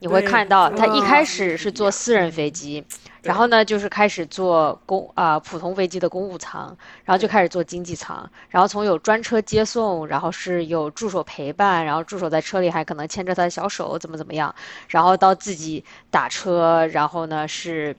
[0.02, 2.84] 你会看到他一开啊始是坐私人飞机，
[3.22, 14.52] 然后呢就是开始坐公啊、普通飞机的公务舱，然后就开始坐经济舱，然后从有专车接送，然后是有助手陪伴，然后助手在车里还可能牵着他的小手，怎么怎么样，
[14.88, 17.96] 然后到自己打车，然后呢是。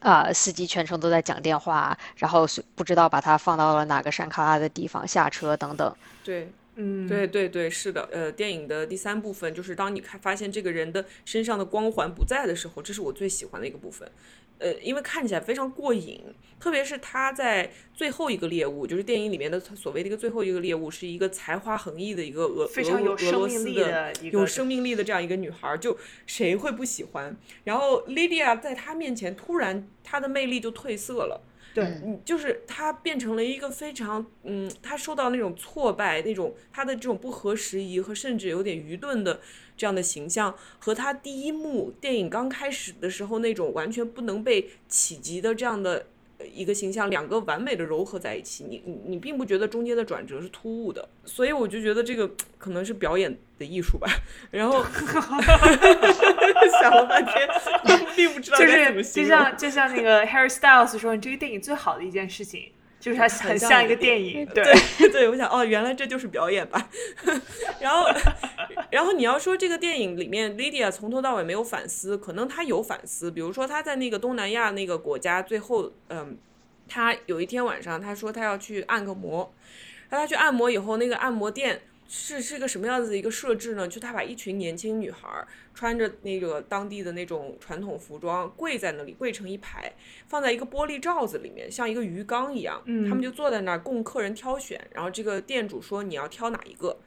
[0.00, 5.92] 啊、司机全程都在讲电话，然后不知道把他放到了哪个山卡拉的地方下车等等。
[6.22, 6.52] 对。
[6.80, 14.08] 嗯，对对对，是的，呃，电影的第三部分就是当你看发现这个人的身上的光环不在的时候，这是我最喜欢的一个部分，
[14.58, 16.22] 呃，因为看起来非常过瘾，
[16.60, 27.36] 特别是他在最后一个猎物，就是电影里面的所谓的一个最后一个猎物，是一个才华横溢的一个俄非常有俄俄生命力罗斯的的有生命力的这样一个女孩儿，就谁会不喜欢？
[27.64, 31.42] 然后 Lydia 在他面前突然她的魅力就褪色了。
[31.74, 39.40] 对嗯，就是他变成了一个非常，嗯，他受到那种挫败，那种他的这种不合时宜和甚至有点愚钝的
[39.76, 46.06] 这样的形象，和他第一幕电影刚开始的时候那种完全不能被企及的这样的呃
[46.52, 54.08] 一个形象，两个完美的糅合在一起，你你你并不觉得中间的转折是突兀的，所以我就觉得这个可能是表演的艺术吧。
[54.50, 54.84] 然后
[56.80, 57.48] 想了半天，
[58.14, 59.28] 并不知道就该怎么是就。
[59.28, 62.70] 像就像那个 Harry Styles 说，你这个电影最好的一件事情
[63.00, 64.64] 就是它很像一个电电影， 对
[65.10, 66.88] 对，我想哦，原来这就是表演吧。
[67.80, 68.06] 然后，
[68.90, 76.36] 然后你要说这个电影里面，Lydia 从头到尾没有反思，可能她有反思，比如说她在那个东南亚那个国家，最后，嗯，
[76.88, 79.52] 她有一天晚上，她说她要去按个摩，
[80.08, 81.82] 然后她去按摩以后，那个按摩店。
[82.10, 83.86] 是是个什么样子的一个设置呢？
[83.86, 89.92] 就他把一群年轻女孩儿穿着那个当地的那种传统服装，跪在那里，跪成一排，
[90.26, 92.82] 放在一个玻璃罩子里面，像一个鱼缸一样。
[92.86, 96.98] 嗯他们就坐在那儿供客人挑选，然后这个店主说你要挑哪一个，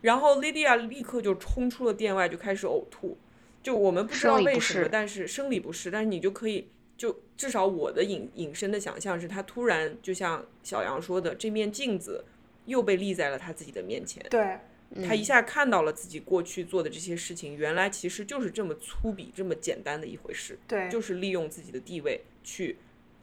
[0.00, 3.18] 然后 Lydia 立刻就冲出了店外，就开始呕吐。
[3.62, 6.68] 就我们不知道为什么，但是生理不适，但是你就可以。
[6.96, 12.24] 就至少我的隐隐身的想象是，他突然就像小杨说的，这面镜子
[12.66, 14.24] 又被立在了他自己的面前。
[14.30, 14.58] 对
[15.04, 22.78] 他一下看到了自己过去做的这些事情，原来其实就是这么粗鄙、这么简单的一回事，对，就是利用自己的地位去，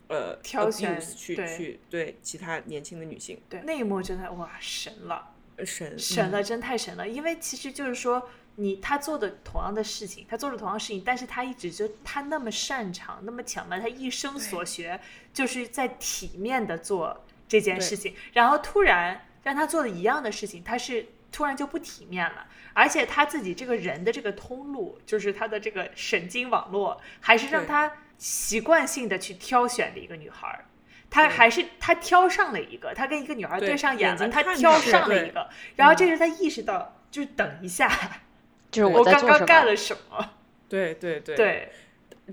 [0.09, 3.39] 呃，挑选 abuse，去对去对其他年轻的女性。
[3.47, 5.31] 对那一幕真的哇神了，
[5.65, 7.07] 神神了，真太神了！
[7.07, 14.99] 因为其实就是说，你他做的同样的事情，他做了同样的事情，但是他一直就他那么擅长，那么强嘛，他一生所学
[15.33, 30.65] 就是在体面的做这件事情，然后突然让他做的一样的事情，他是突然就不体面了，而且他自己这个人的这个通路，就是他的这个神经网络，还是让对他习惯性的去挑选的一个女孩儿。
[31.09, 37.87] 他还是他挑上了一个，他跟一个女孩对对上眼了，他挑上了一个，然后这时他意识到，就是等一下，
[38.71, 39.45] 就是我刚刚。
[39.45, 40.31] 干了什么？
[40.67, 41.71] 对对对对，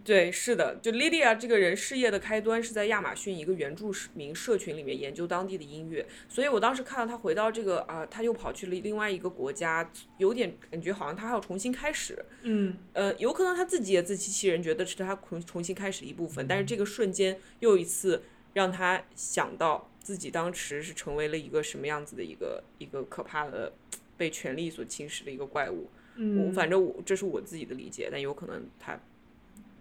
[0.04, 12.24] 对，是的，就 Lydia 这个人事业的开端是在亚马逊一个原住民社群里面研究当地的音乐，所以我当时看到他回到这个啊、他又跑去了另外一个国家，有点感觉好像他还要重新开始。
[12.42, 18.22] 嗯，呃，有可能他自己也自欺欺人，觉得是他重重新开始的一部分，但是这个瞬间又一次
[18.52, 23.72] 让他想到自己当时是成为了一个什么样子的一个一个可怕的
[24.16, 25.90] 被权力所侵蚀的一个怪物。
[26.16, 28.98] 嗯我反正我这是我自己的理解，但有可能他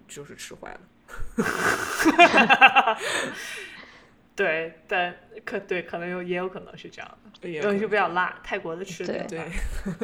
[0.10, 0.80] 就是吃坏了。
[4.36, 9.26] 对，但可对，可能有也有可能是这样的，也东西比较辣，泰国的吃的。
[9.26, 9.38] 对。
[9.38, 9.52] 对，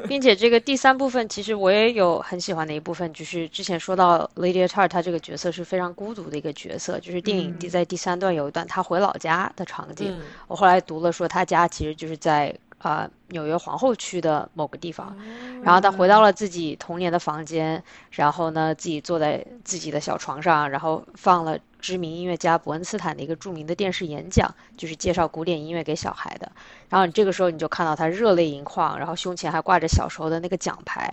[0.08, 10.26] 并且这个第三部分，其实我也有很喜欢的一部分，就是之前说到 Lydia Tarr 她这个角色是非常孤独的一个角色，就是电影第在第三段有一段她回老家的场景，嗯。
[10.50, 15.18] 我后来读了说她家其实就是在啊、呃纽约皇后区的某个地方，
[15.64, 26.52] 然后他回到了自己童年的房间，然后呢自己坐在自己的小床上，然后放了知名音乐家伯恩斯坦的一个著名的电视演讲，就是介绍古典音乐给小孩的。
[26.88, 31.12] 然后你这个时候你就看到他热泪盈眶，然后胸前还挂着小时候的那个奖牌，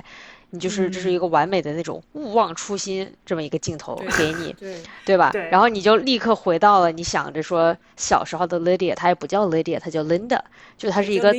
[0.55, 5.31] 你就是这是一个完美的那种勿忘初心这么一个镜头给你， 对对吧？
[5.33, 10.39] 对然后你就立刻回到了你想着说小时候的 Lydia，她也不叫 Lydia，她叫 Linda，
[10.77, 11.35] 就是她是一个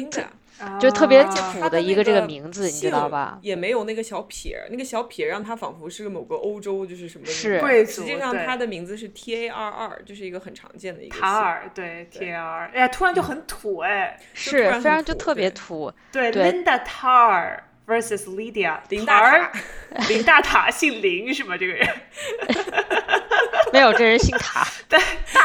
[0.80, 3.38] 就特别啊土的一个这个名字，你知道吧？
[3.41, 11.21] 也没有那个小撇儿，那个小撇让他仿佛是某个欧洲就是什么是贵族实际上对他的名字是 T A R R，就是一个很常见的一个姓。
[11.21, 19.51] 塔尔，对 T A R，哎呀，突然就很土哎，是非常就特别对土，对对，Linda Tar versus Lydia 林大塔，
[20.09, 21.57] 林大塔姓林是吗？
[21.57, 21.87] 这个人
[23.73, 24.99] 没有这人姓塔， 大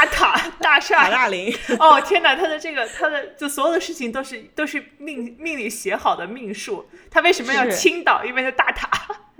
[0.07, 8.25] 塔大塔厦，大林，哦天哪，他的这个他的就所有的事情都是都是命命里写好的命数，他为什么要倾倒？
[8.25, 8.89] 因为他大塔。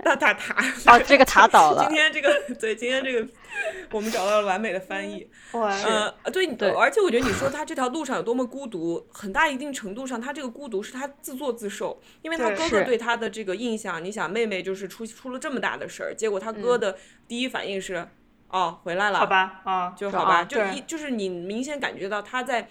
[0.03, 0.55] 大塔塔。
[0.91, 3.27] 哦，这个 塔倒了今，天这个对，今天这个
[3.91, 5.27] 我们找到了完美的翻译。
[5.51, 18.07] 哇，呃，对，你对而且我觉得你说他这条路上有多么孤独，很大一定程度上，他这个孤独是他自作自受，因为他哥哥对他的这个印象，你想妹妹就是出出了这么大的事儿，结果他哥嗯的第一反应是，
[18.49, 22.69] 哦，回来了，好，吧，啊，就好吧，就一就是你明显感觉到他在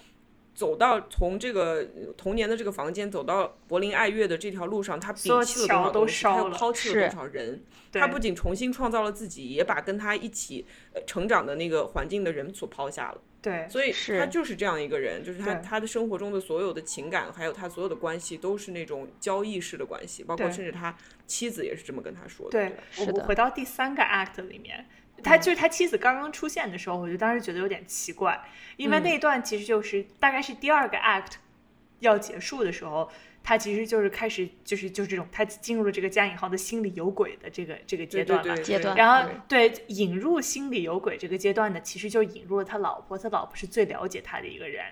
[0.59, 13.21] 走到从这个呃童年的这个房间走到柏林爱乐的这条路上，他摒弃了多少东西，他又抛弃了多少人，他不仅重新创造了自己，也把跟他一起呃成长的那个环境的人所抛下了。
[13.41, 20.93] 对所以他就是这样一个人，就是他他的生活中的所有的情感，还有他所有的关系，都是那种交易式的关系，包括甚至他
[21.29, 22.51] 妻子也是这么跟他说的。
[22.51, 24.85] 对，我是的我回到第三个 act 里面，
[25.23, 28.43] 他就是他妻子刚刚出现的时候，我就当时觉得有点奇怪，
[28.77, 29.03] 因为嗯。
[29.03, 31.33] 那一段其实就是大概是第二个 act
[32.01, 33.11] 要结束的时候，
[33.43, 39.73] 他其实就是开始就是就是这种他进入了这个加引号的心里有鬼的这个这个阶段阶段然后对。
[39.89, 44.85] 引入心里有鬼这个阶段呢，其实就引入了他老婆，他老婆是最了解他的一个人，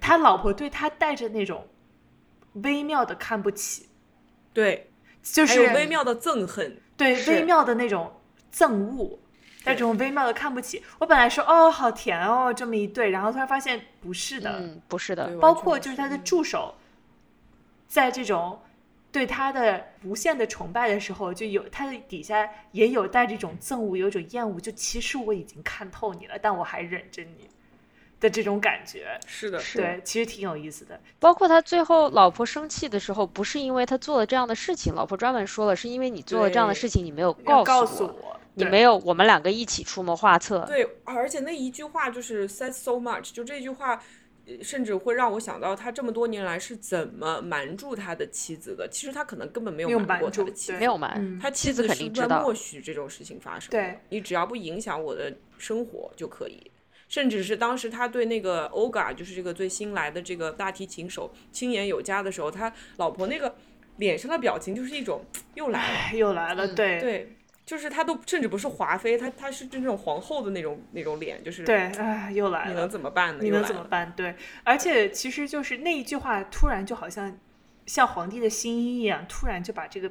[0.00, 1.66] 他老婆对他带着那种
[2.54, 3.88] 微妙的看不起，
[4.52, 4.90] 对，
[5.22, 6.78] 就是微妙的憎恨。
[6.94, 8.20] 对微妙的那种
[8.54, 9.18] 憎恶，
[9.64, 10.82] 那种微妙的看不起。
[10.98, 16.74] 我本来说哦好甜哦这么一对，然后突然发现不是的，嗯，不是的，包括就是他的助手，
[17.86, 18.60] 在这种
[19.10, 27.48] 对他的无限的崇拜的时候，就有他的底下也有带这种憎恶，有一种厌恶，就其实我已经看透你了，但我还忍着你
[28.18, 29.18] 的这种感觉。
[29.26, 29.78] 是的，是。
[29.78, 30.98] 对，其实挺有意思的。
[31.18, 40.64] 包括他最后老婆生气的时候，不是因为他做了这样的事情，老婆专门说了，是因为你做了这样的事情，你没有告诉我，诉我，对你没有我们两个一起出谋划策。
[40.66, 44.02] 对，而且那一句话就是 says so much，就这句话。
[44.44, 48.88] 呃甚至会让我想到他这么多年来是怎么瞒住他的妻子的。
[48.90, 53.70] 其实他可能根本没有瞒过他的妻子，没有瞒，嗯他妻子肯子是在定知道默许这种事情发生。
[53.70, 56.68] 对，你只要不影响我的生活就可以。
[57.06, 63.54] 甚至是当时他对那个 Olga，就是这个最新来的这个大提琴手亲言有加的时候，他老婆那个
[63.98, 73.40] 脸上的表情就是一种又来了，哎又来了，嗯对对，就是她都甚至不是华妃，她她是那种皇后的那种那种脸，就是对，哎，又来了，你能怎么办呢？
[73.42, 74.12] 你能怎么办？
[74.16, 77.38] 对，而且其实就是那一句话，突然就好像
[77.86, 80.10] 像皇帝的新衣一样，突然就把这个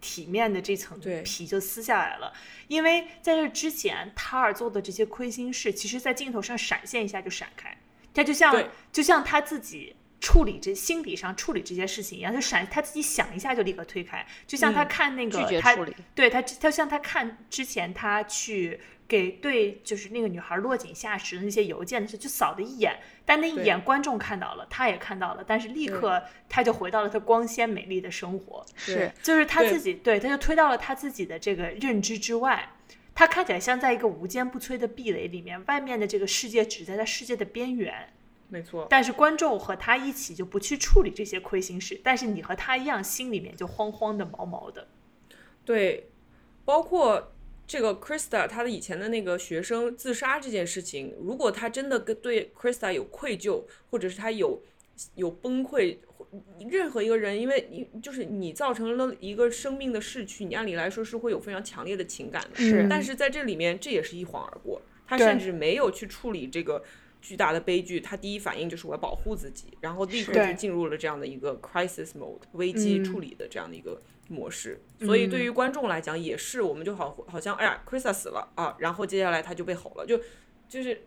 [0.00, 2.32] 体面的这层皮就撕下来了。
[2.68, 7.76] 因为在这之前，塔尔做的这些亏心事，其实在镜头上闪现一下就闪开，
[8.12, 9.96] 他就像就像他自己。
[10.22, 15.76] 处理这心理上处理这些事情一样，就闪他自己想一下就立刻推开，就像他看那个他
[16.14, 29.10] 对他他像他看之前他去给对就是那个女孩落井下石的那些邮件的时候，就扫了一眼，但那一眼观众看到了，他也看到了，但是立刻他就回到了他光鲜美丽的生活，是。
[29.24, 32.70] 就是他自己对他就推到了他自己的这个认知之外，
[33.12, 38.08] 他看起来像在一个无坚不摧的壁垒里面，外面的这个世界只在他世界的边缘。
[38.52, 44.86] 没错，但是观众和他一起就不去处理这些亏心事，但是你和他一样，心里面就慌慌的、毛毛的。
[45.64, 46.10] 对，
[46.62, 47.32] 包括
[47.66, 54.62] 这个 Krista，他的以前的那个学生自杀这件事情，如果他真的跟对 Krista 有愧疚，或者是他有
[55.14, 55.96] 有崩溃，
[56.68, 62.56] 任何一个人，因为你就是你造成了一个生命的逝去，你按理来说是会有非常强烈的情感的。
[62.56, 66.84] 是，但是在这里面，这也是一晃而过，他甚至没有去处理这个。
[67.22, 74.80] 巨大的悲剧，他第一反应就是我要保护自己，然后立刻就进入了这样的一个 crisis mode 危机处理的这样的一个模式。
[74.98, 80.20] 所以对于观众来讲，也是我们就好好像哎呀，Krista 死了啊，然后接下来他就被吼了，就
[80.68, 81.02] 就是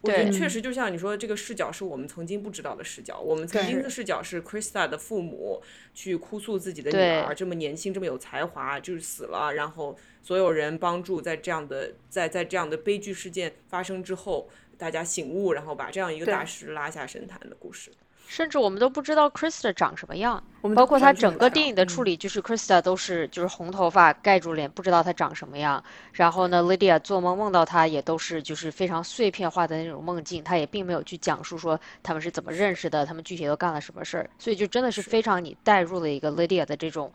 [0.00, 3.20] 我觉得确实就像你说，这个视角是我们曾经不知道的视角。
[3.20, 5.62] 我们曾经的视角是 Krista 的父母
[5.92, 14.48] 去哭诉自己的女儿这么年轻这么有才华就是死了，然后所有人帮助在这样的在在这样的悲剧事件发生之后。
[14.78, 17.90] 大家醒悟，然后把这样一个大师拉下神坛的故事。
[18.28, 20.42] 甚至我们都不知道 Krista 长什么样，
[20.74, 25.82] 包括他整个电影的处理，就是 Krista 都是就是红头发盖住脸，不知道他长什么样。
[26.12, 34.30] 然后呢，Lydia 做梦梦到他也都是就是非常碎片化的那种梦境，他也并没有去讲述说他们是怎么认识的，他们具体都干了什么事儿。
[34.38, 37.12] 所以就真的是非常你带入了一个 Lydia 的这种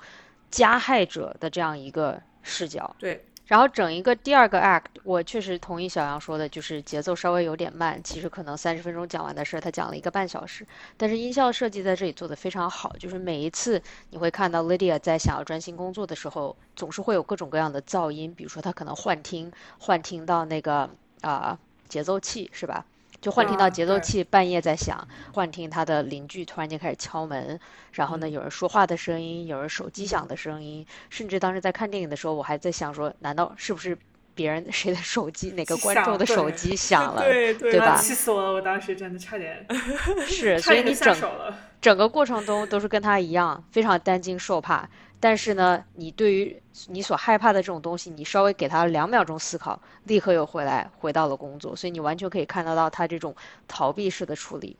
[0.51, 2.95] 加害者的这样一个视角。
[2.99, 3.25] 对。
[3.47, 7.99] 然后整一个第二个 act，我确实同意小杨说的，就是节奏稍微有点慢。
[8.03, 10.67] 其实可能三十分钟讲完的事儿，他讲了一个半小时。
[10.97, 20.89] 但是音效设计在这里做的非常好，就是每一次你会看到 Lydia 在想要专心工作的时候，总是会有各种各样的噪音，比如说他可能幻听，幻听到那个
[21.21, 21.57] 啊
[21.87, 22.85] 节奏器，是吧？
[23.19, 27.59] 就幻听到节奏器半夜在响，幻听他的邻居突然间开始敲门，
[27.93, 33.97] 然后呢有人说话的声音，有人手机响的声音，甚至当时在看电影的时候，我还在想说，难道是不是
[34.35, 37.97] 别人 谁的手机，哪个观众的手机响了，对吧？
[37.97, 38.53] 气死我了！
[38.53, 39.65] 我当时真的差点，
[40.27, 41.15] 是， 所以你整
[41.81, 44.87] 整个过程中都是跟他一样，非常担惊受怕。
[45.19, 46.55] 但是呢，你对于
[46.89, 53.35] 你所害怕的这种东西，你稍微给他两秒钟思考，立刻又回来回到了工作，所以你完全可以看得到他这种
[53.67, 54.77] 逃避式的处理。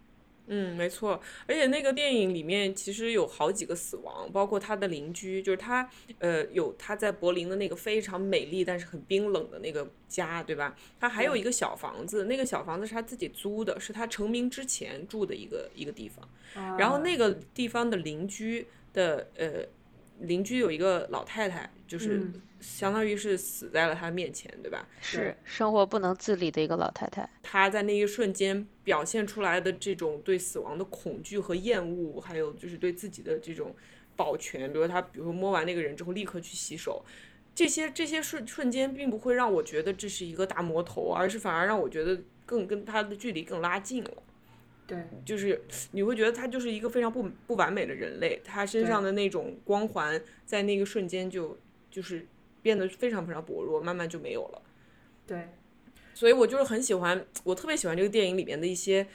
[0.50, 1.20] 嗯，没错。
[1.46, 10.74] 而且那个电影里面其实有好几个死亡，包括他的邻居，就是他呃有他在柏林的那个非常美丽但是很冰冷的那个家，对吧？
[11.00, 16.26] 他还有一个小房子，那个小房子是他自己租的，是他成名之前住的一个一个地方。
[16.78, 19.66] 然后那个地方的邻居的呃。
[20.20, 24.88] 邻居有一个老太太，就是相当于是死在了他面前，对吧？
[25.02, 27.30] 是生活不能自理的一个老太太。
[27.44, 33.76] 她在那一瞬间表现出来的这种对死亡的恐惧和厌恶，还有就是对自己的这种
[34.16, 37.06] 保全，比如她，比如说摸完那个人之后立刻去洗手，
[37.54, 44.12] 这些这些瞬瞬间并不会让我觉得这是一个大魔头，而是反而让我觉得更跟他的距离更拉近了。
[44.88, 51.60] 对，就是你会觉得他就是一个非常不不完美的人类，他身上的那种光环在那个瞬间就
[51.92, 52.26] 就是
[52.62, 54.62] 变得非常非常薄弱，慢慢就没有了。
[55.28, 55.50] 对，
[56.14, 59.06] 所以我就是很喜欢，我特别喜欢这个电影里面的一些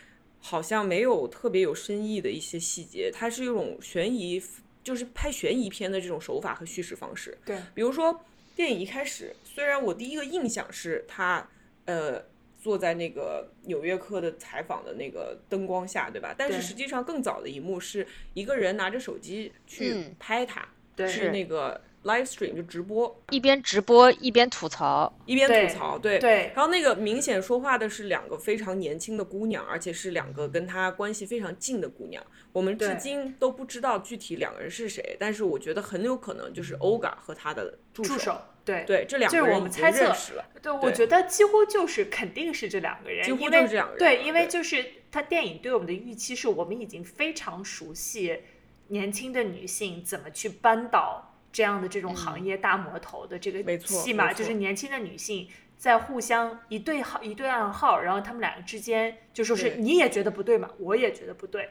[0.41, 4.43] 好像没有特别有深意的一些细节，它是一种悬疑，
[4.85, 7.39] 就是拍悬疑片的这种手法和叙事方式。
[7.47, 8.23] 对，比如说
[8.55, 11.49] 电影一开始，虽然我第一个印象是他，
[11.87, 12.31] 呃。
[12.63, 16.33] 坐在那个《纽约客》的采访的那个灯光下，对吧？
[16.39, 20.69] 但是实际上更早的一幕是一个人拿着手机去拍他，
[21.09, 26.53] 是那个 live stream 就直播，一边直播一边吐槽，一边吐槽，对对。
[26.55, 32.25] 然后那个明显说话的是两个非常年轻的姑娘，而且是两个跟他关系非常近的姑娘。
[32.53, 38.41] 我们至今都不知道具体两个人是谁，但是我觉得很有可能就是 Oga 和他的助手。
[38.65, 40.15] 对对，这两个人我们猜测，
[40.63, 43.99] 对，我觉得几乎就是肯定是这两个人，几乎就是这两个人。
[43.99, 48.41] 对，因为就是他电影对我们的预期是我们已经非常熟悉
[48.89, 61.71] 年轻的女性怎么去扳倒这样的这种行业大魔头的这个戏码，就是年轻的女性在互相一对号一对暗号，然后他们两个之间就说是你也觉得不对嘛，我也觉得不对，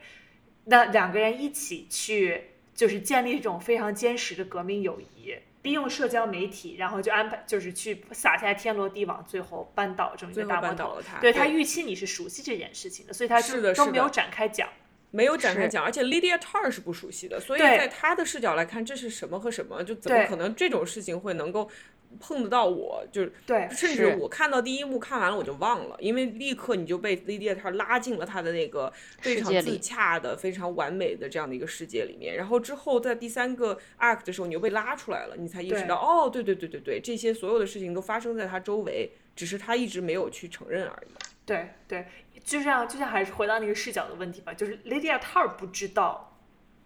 [0.66, 5.34] 那两个人一起去就是建立一种非常坚实的革命友谊。
[5.62, 11.00] 利用社交媒体，然后就安排，就是去撒下天罗地网，最后扳倒这么一个大魔头。
[11.20, 14.68] 对他预期你是熟悉这件事情的，所以他就是都没有展开讲。
[15.12, 21.70] 没有展开讲，而且 Lydia Tar 是不熟悉的，所以在他的视角来看，这是什么和什么，就怎么可能这种事情会能够
[22.18, 23.06] 碰得到我？
[23.12, 28.90] 就是对甚至我看到第一幕看完了我就忘了，因为立刻你就被 Lydia Tar 拉进了他的那个
[29.20, 32.34] 非常自洽的、非常完美的这样的一个世界里面。
[32.34, 41.12] 然后之后在第三个 act 的时候，你又被拉出来了，你才意识到，哦，对对对对对，这些所有的事情都发生在他周围，只是他一直没有去承认而已。
[41.44, 42.06] 对对，
[42.44, 46.38] 就像就像还是回到那个视角的问题吧，就是 Lydia Tar 不知道，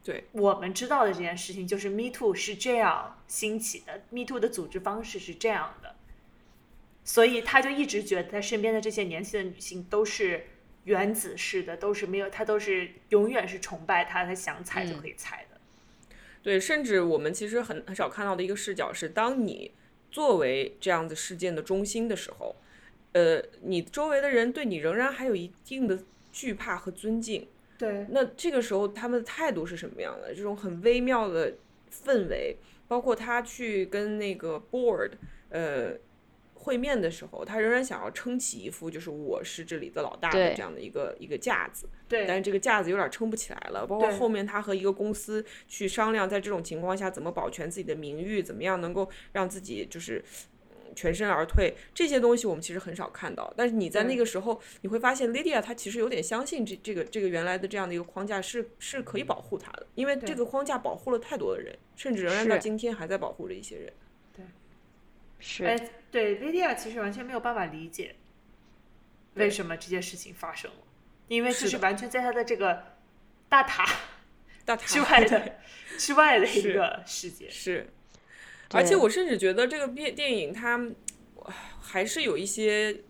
[0.05, 0.25] 对。
[0.33, 5.97] 我们知道的这件事情，就是 Me Too 是这样兴起的，Me Too 的组织方式是这样的，
[7.05, 10.47] 所以他就一直觉得他身边的这些年轻的女性都是
[10.85, 15.59] 原子式的，都是没有，他都是永远是崇拜他，他想踩就嗯可以踩的。
[16.43, 19.73] 对，甚至我们其实很很少看到的一个视角是，当你
[20.13, 22.55] 作为这样子事件的中心的时候，
[23.13, 25.99] 呃，你周围的人对你仍然还有一定的
[26.33, 27.49] 惧怕和尊敬。
[27.79, 30.35] 对那这个时候他们的态度是什么样的？
[30.35, 31.55] 这种很微妙的
[31.91, 32.57] 氛围，
[32.89, 35.13] 包括他去跟那个 board，
[35.51, 35.97] 呃。
[36.59, 43.87] 会面的时候，他仍然想要撑起一副就是我是这里的老大的这样的一个一个架子，对，但是这个架子有点撑不起来了。
[43.87, 50.56] 包括后面他和一个公司去商量，在这种情况下怎么保全自己的名誉，怎么样能够让自己就是嗯
[50.97, 53.53] 全身而退，这些东西我们其实很少看到。
[53.57, 63.93] 但是你在那个时候，你会发现 Lydia 她其实有点相信这这个这个原来的这样的一个框架是是可以保护她的，因为这个框架保护了太多的人，甚至仍然到今天还在保护着一些人。
[64.35, 64.45] 对
[65.39, 68.17] 是哎，对，Lydia 其实完全没有办法理解
[69.35, 70.79] 为什么这件事情发生了，
[71.29, 72.83] 因为这是完全在他的这个
[73.49, 73.87] 大塔
[74.65, 75.59] 大塔之外的
[75.99, 77.51] 之外的一个世界。
[77.51, 77.87] 是，
[78.71, 80.91] 而且我甚至觉得这个电电影它
[81.81, 83.03] 还是有一些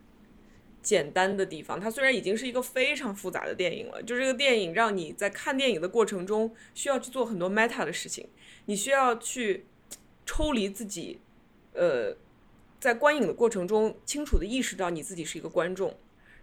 [0.82, 1.80] 简单的地方。
[1.80, 8.28] 它虽然已经是一个非常复杂的电影了，就这个电影让你在看电影的过程中需要去做很多 meta 的事情，
[8.66, 9.66] 你需要去
[10.24, 11.20] 抽离自己，
[11.72, 12.16] 呃，
[12.78, 15.96] 在观影的过程中清楚的意识到你自己是一个观众，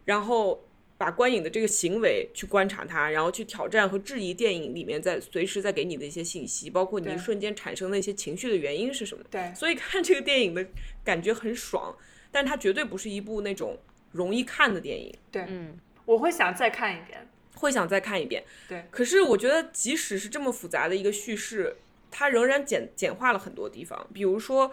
[0.06, 0.64] 然后。
[1.04, 9.22] 把观影的这个行为去观察它，然后去挑战和质疑电影里面在随时在给你的一些信息，包括你一瞬间产生的一些情绪的原因是什么。
[9.30, 10.66] 对所以看这个电影的
[11.04, 11.94] 感觉很爽，
[12.32, 13.78] 但它绝对不是一部那种
[14.14, 17.28] 容易看的电影，对，嗯，我会想再看一遍。
[17.56, 18.42] 会想再看一遍。
[18.70, 21.76] 对，可是我觉得即使是这么复杂的一个叙事，
[22.10, 24.72] 它仍然简简化了很多地方，比如说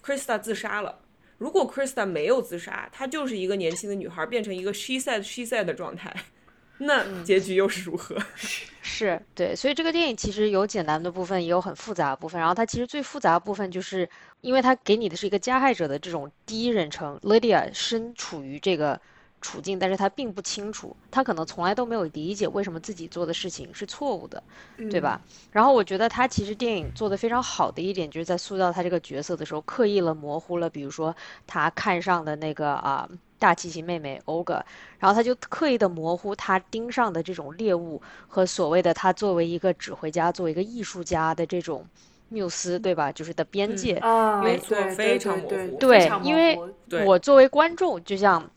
[0.00, 1.00] Krista 自杀了。
[1.42, 6.14] 如果 Krista 没有自杀，她就是一个年轻的女孩，变成一个 she said she said 的状态，
[6.78, 8.16] 那结局又是如何？
[8.80, 12.38] 是对，所以这个电影其实有简单的部分，也有很复杂的部分。
[12.40, 14.08] 然后它其实最复杂的部分，就是
[14.40, 19.00] 因为它给你的是一个加害者的这种第一人称，Lydia 身处于这个
[19.42, 24.42] 处境，但是他并不清楚，他可能从来都没有理解为什么自己做的事情是错误的，
[24.90, 25.20] 对吧？
[25.50, 31.14] 然后我觉得他其实电影做的非常好的一点，就是在塑造他这个角色的时候，刻意了模糊了，比如说
[31.46, 33.06] 他看上的那个啊。
[33.42, 34.62] 大提琴妹妹 Olga，
[35.00, 41.84] 然后他就刻意的模糊他盯上的这种猎物和所谓的他作为一个指挥家、作为一个艺术家的这种
[42.28, 43.10] 缪斯，对吧？
[43.10, 43.94] 就是的边界。
[43.94, 46.56] 啊，没错非常对对模糊对因为
[47.04, 48.48] 我作为观众，就像，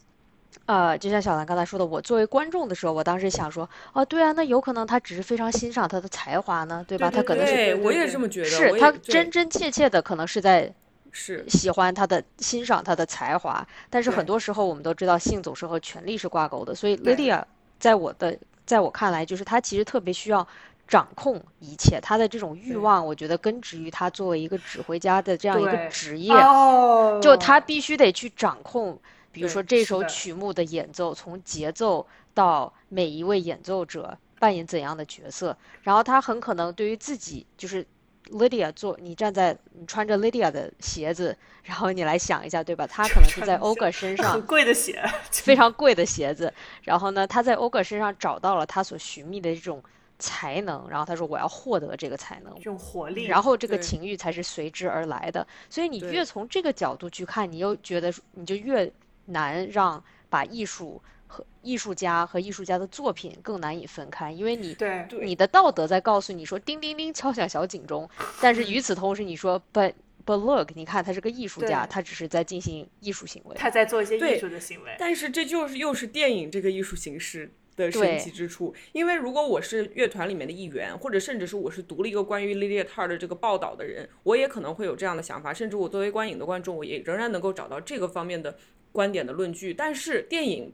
[0.66, 7.10] 呃，就像小兰刚才说的，我作为观众的时候，我当时想说，哦，对啊，那有可能他只是非常欣赏他的才华呢，对吧？
[7.10, 8.50] 对对他可能是对，我也这么觉得。
[8.50, 10.74] 是他真真切切的可能是在
[11.12, 11.46] 是。
[11.48, 17.16] 喜欢他的、欣赏他的才华，但是很多时候我们都知道性总是和权力是挂钩的，所以对。
[17.16, 17.44] Lydia
[17.80, 20.48] 在我的在我看来，就是他其实特别需要
[20.88, 28.98] 掌控一切，他的这种欲望，我觉得根植于他作为一个指挥家的这样一个职业，哦，就他必须得去掌控，
[29.36, 37.86] 比如说这首曲目的演奏，从节奏到每一位演奏者扮演怎样的角色，然后他很可能对于自己就是。
[38.32, 42.88] Lydia 做，你站在你穿着 Lydia 的鞋子，然后你来想一下，对吧？
[42.88, 49.80] 他可能是在 Olga 身上很贵的鞋，非常贵的鞋子，然后呢，他在 Olga 身上找到了他所寻觅的这种
[50.18, 55.46] 才能，然后他说我要获得这个才能这，种活力，然后这个情欲才是随之而来的。
[55.70, 58.92] 所以你越从这个角度去看，你又觉得你就越
[59.26, 68.10] 难让把艺术和艺术家和艺术家的作品更难以分开，因为你对对你的道德在告诉你说叮叮叮敲响小警钟，
[68.42, 69.94] 但是与此同时你说 but
[70.26, 73.56] but look，你看他是个艺术家，他只是在进行艺术行为。
[73.56, 74.96] 他在做一些艺术的行为。
[74.98, 88.58] 但是这就是又是电影这个艺术形式的神奇之处，因为如果我是乐团里面的一员，或者甚至是我是读了一个关于 Lydia Tar 的这个报道的人，我也可能会有这样的想法，甚至我作为观影的观众，我也仍然能够找到这个方面的
[88.96, 89.74] 观点的论据。
[89.74, 90.74] 但是电影，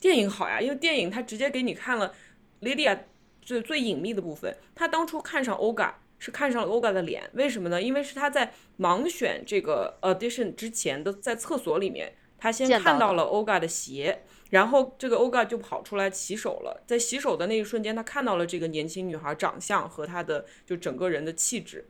[0.00, 2.14] 电影好呀，因为电影它直接给你看了
[2.62, 2.96] Lydia
[3.42, 5.92] 最最隐秘的部分，他当初看上 Olga。
[6.22, 7.80] 是看上了 Olga 的脸，为什么呢？
[7.80, 14.20] 因为是他在盲选这个 audition 之前的，在厕所里面，他先看到了 Olga 的鞋，
[14.50, 16.84] 然后这个 Olga 就跑出来洗手了。
[16.86, 21.88] 在洗手的那一瞬间，他看到了这个年轻女孩长相和她的就整个人的气质。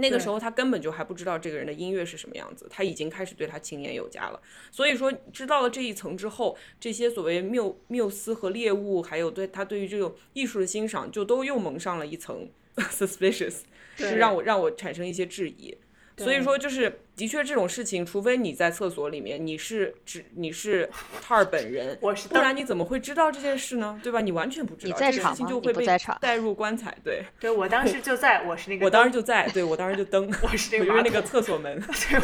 [0.00, 4.40] 那个时候他根本就还不知道这个人的音乐是什么样子，他已经开始对他青年有加了。
[4.70, 13.58] 所以说，知道了这一层之后，这些所谓缪缪斯和猎物，还有对他对于这种艺术的欣赏，就都又蒙上了一层 suspicious，
[13.96, 15.76] 是让我让我产生一些质疑。
[16.24, 20.88] 所以说，就是的确这种事情，除非你在厕所里面，你是只你是
[21.22, 24.00] 塔尔本人，我是不然你怎么会知道这件事呢？
[24.02, 24.20] 对吧？
[24.20, 25.86] 你完全不知道，你在这个场吗你事情就会被
[26.20, 26.96] 带入棺材。
[27.02, 32.20] 对，对我当时就在，我是那个，我当时就在，对我当时就登，我是那个因为那个厕所门， 对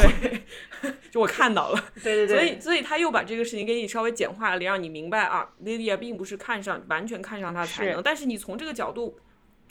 [0.82, 1.84] 对， 就我看到了。
[2.02, 9.18] 对对对，所以，所以他又把这个事情给你稍微简化了，让你明白啊，Lydia 并不是看上完全看上他的才能，是但是你从这个角度，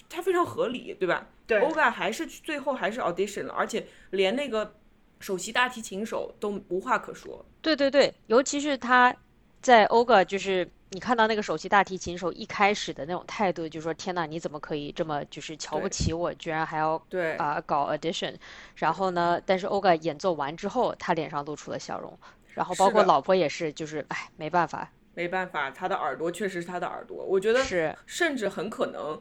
[0.10, 1.28] 它非常合理，对吧？
[1.48, 1.60] 对。
[1.62, 4.76] Olga 还是去最后还是 audition 了，而且连那个
[5.20, 7.46] 首席大提琴手都无话可说。
[7.62, 9.16] 对对对，尤其是他
[9.62, 18.36] 在 Olga，就是你看到那个首席大提琴手一开始的那种态度，就说天呐，你怎么可以这么就是瞧不起我，居然还要对，啊、搞 audition，
[18.76, 22.18] 然后呢，但是 Olga 演奏完之后，他脸上露出了笑容，
[22.54, 27.24] 然后包括老婆也是，就是哎，没办法，没办法，他的耳朵确实是他的耳朵。
[27.26, 27.96] 我觉得是。
[28.06, 29.20] 甚至很可能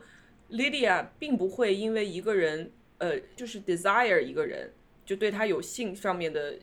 [0.55, 4.72] ，Lydia 并不会因为一个人，呃，就是 desire 一个人，
[5.05, 6.55] 就对他有性上面的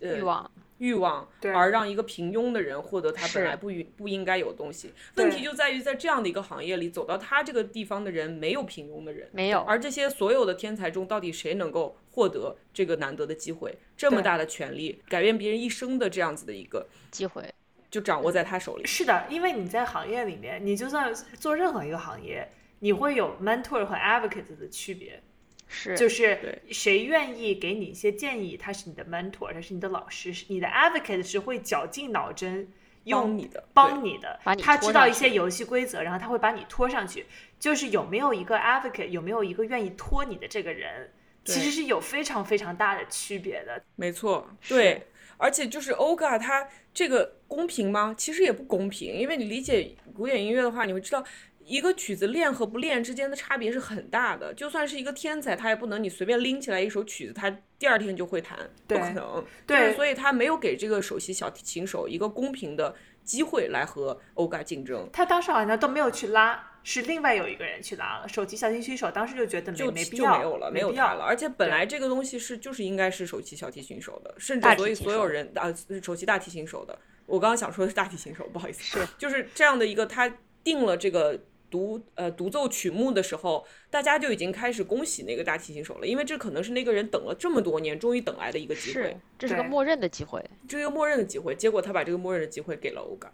[0.00, 4.92] 呃欲望，欲望，而让一个平庸的人获得他本来不应不应该有的东西。
[5.16, 13.76] 问题就在于在这样的一个行业里，走到他这个地方的人没有平庸的人，没有，而这些所有的天才中，到底谁能够获得这个难得的机会？
[13.96, 17.52] 这么大的权利，改变别人一生的这样子的一个，机会，
[17.90, 18.86] 就掌握在他手里。
[18.86, 22.48] 是的，因为你在行业里面，你就算做任何一个行业，
[22.80, 25.20] 你会有 mentor 和 advocate 的区别，
[25.66, 32.68] 是就是谁愿意给你一些建议，他是你的 mentor，他是你的老师，是你的 advocate 是会绞尽脑汁
[33.04, 37.26] 用你的，帮你的他知道一些游戏规则，然后他会把你拖上去。
[37.58, 41.10] 就是有没有一个 advocate，有没有一个愿意拖你的这个人，
[41.44, 43.82] 其实是有非常非常大的区别的。
[43.96, 48.14] 没错，对，而且就是 Olga 它这个公平吗？
[48.16, 51.24] 其实也不公平，因为你理解古典音乐的话，你会知道。
[51.68, 59.44] 一个曲子练和不练之间的差别是很大的，就算是一个天才，他也不能你随便拎起来一首曲子，他第二天就会弹，不对可能。
[59.66, 68.26] 对就是所以他没有给这个首席小提琴手一个公平的机会来和 Olga 竞争，他当时好像都没有去拉，是另外有一个人去拉了。
[68.26, 71.24] 首席小提琴手当时就觉得没就没必要，就没有了，没必要有他了。
[71.24, 75.70] 而且本来这个东西是就是应该是首席小提琴手的，甚至所以所有人啊，
[76.02, 76.98] 首席大提琴手的。
[77.26, 80.32] 我刚刚想说的是大提琴手，不好意思，是就是这样的一个，他
[80.64, 81.38] 定了这个
[81.70, 91.54] 独呃独奏曲目的时候，大家就已经开始恭喜那个大提琴手了，因为这可能是那个人等了这么多年，终于等来的一个机是会，，这是个默认的机会，这个默认的机会。
[91.54, 93.32] 结果他把这个默认的机会给了欧嘎，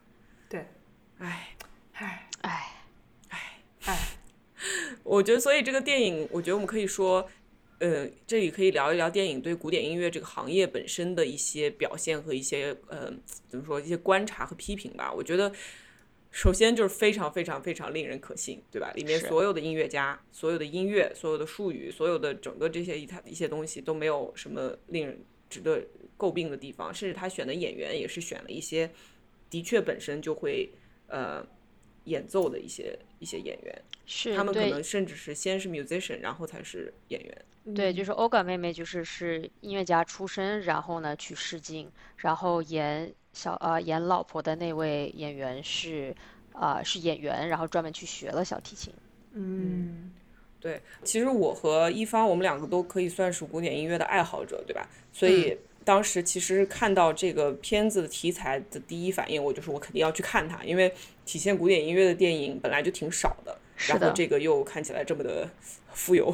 [0.49, 0.67] 对，
[1.19, 1.57] 唉。
[1.97, 2.73] 唉哎，
[3.85, 3.97] 唉，
[5.05, 7.25] 我觉得，所以这个电影，我觉得我们可以说，
[7.79, 13.13] 呃，这里可以聊一聊电影对古典音乐这个行业本身的一些表现和一些呃，
[13.47, 15.13] 怎么说一些观察和批评吧。
[15.13, 15.53] 我觉得，
[16.35, 18.91] 首先就是非常非常非常令人可信，对吧？
[18.97, 25.81] 里面所有的音乐家、所有的音乐、所有的术语、所有的整个这些一它一些东西都没有什么令人值得
[26.19, 28.91] 诟病的地方，甚至他选的演员也是选了一些
[29.49, 30.69] 的确本身就会
[31.07, 31.47] 呃
[32.07, 33.83] 演奏的一些一些演员。
[34.05, 37.45] 是他们可能甚至是先是 musician，然后才是演员。
[37.77, 46.17] 对，就是欧嘎妹妹，就是是音乐家出身，然后呢去试镜，然后演小呃演老婆的那位演员是
[46.53, 48.95] 啊、是演员，然后专门去学了小提琴。
[49.33, 50.13] 嗯，
[50.61, 54.89] 对，其实我和一方，我们两个都可以算是古典音乐的爱好者，对吧？
[55.13, 60.95] 所以当时其实看到这个片子的题材的第一反应，我就是我肯定要去看它，因为
[61.27, 63.59] 体现古典音乐的电影本来就挺少的。
[63.89, 65.51] 然后，这个又看起来这么的
[65.93, 66.33] 富有，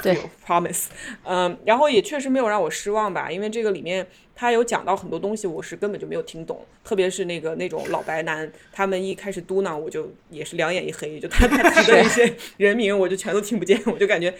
[0.00, 0.86] 对富有 promise，
[1.24, 4.06] 嗯，然后也确实没有让我失望吧，因为这个里面
[4.40, 14.32] 他有讲到很多东西，我是根本就没有听懂，特别是那个那种老白男，他们一开始嘟囔，我就也是两眼一黑，就他他提的一些人名，我就全都听不见，我就感觉。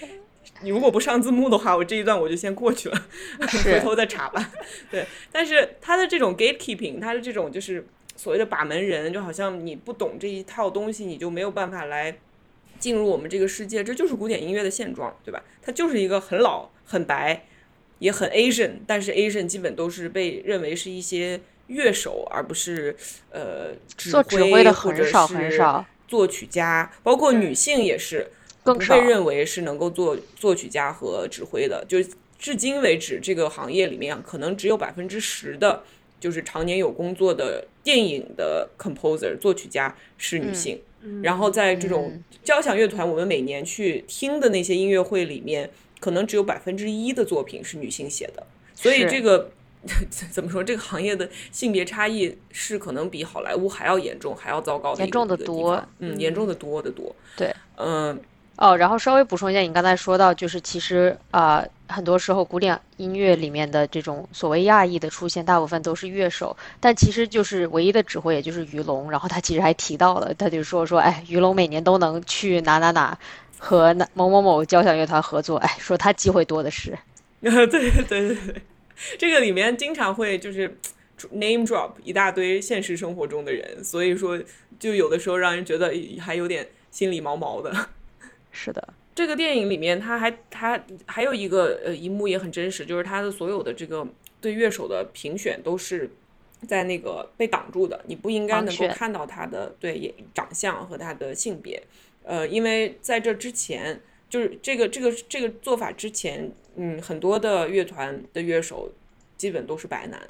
[0.62, 3.08] 你如果不上字幕的话，我这一段我就先过去了，
[3.64, 4.52] 回头再查吧。
[4.88, 7.84] 对，但是他的这种 gatekeeping，他的这种就是
[8.14, 12.16] 所谓的把门人，就好像你不懂这一套东西，你就没有办法来
[12.78, 15.42] 进入我们这个世界，这就是古典音乐的现状，对吧？
[15.60, 17.44] 它就是一个很老、很白，
[17.98, 22.96] 也很 Asian，但是 Asian 基本都是被认为是一些乐手，而不是
[23.30, 28.28] 呃指做指挥的或者很少很是少，作曲家，包括女性也是。
[28.64, 29.00] 不更被。
[29.00, 31.96] 认为是能够做作曲家和指挥的，就
[32.38, 35.84] 至今为止，这个行业里面可能只有百分之十的，
[36.20, 40.78] 就是常年有工作的电影的 composer 作曲家是女性。
[41.22, 45.70] 然后在这种嗯交响乐团，我们每年去听的那些音乐会里面，
[46.00, 48.46] 可能只有百分之一的作品是女性写的。
[48.74, 49.50] 所以这个
[50.30, 50.62] 怎么说？
[50.62, 57.14] 这个行业的性别差异是可能比好莱坞还要严重、还要糟糕的严重得一个地多嗯，严重的多得多。
[57.36, 58.20] 对，嗯，
[58.56, 69.10] 哦，然后稍微补充一下，你刚才说到，就是其实啊、很多时候古典音乐里面的这种所谓亚裔的出现，大部分都是乐手，但其实就是唯一的指挥，也就是于龙。
[69.10, 73.16] 然后他其实还提到了，他就说说，哎，于龙每年都能去哪哪哪
[73.58, 76.96] 和那某某某交响乐团合作，哎，说他机会多的是。
[77.40, 78.62] 对对对对对，
[79.18, 80.76] 这个里面经常会就是
[81.30, 84.38] name drop 一大堆现实生活中的人，所以说
[84.78, 87.72] 就有的时候让人觉得还有点心里毛毛的。
[88.50, 94.06] 是的，这个电影里面，他还他还有一个呃一幕也很真实，就是他的所有的这个
[94.40, 96.10] 对乐手的评选都是
[96.66, 101.80] 在那个被挡住的，你不应该能够看到他的对也长相和他的性别，
[102.28, 108.92] 呃，因为在这之前，就是这个这个这个做法之前，嗯，很多的乐团的乐手
[109.36, 110.20] 基本都是白男，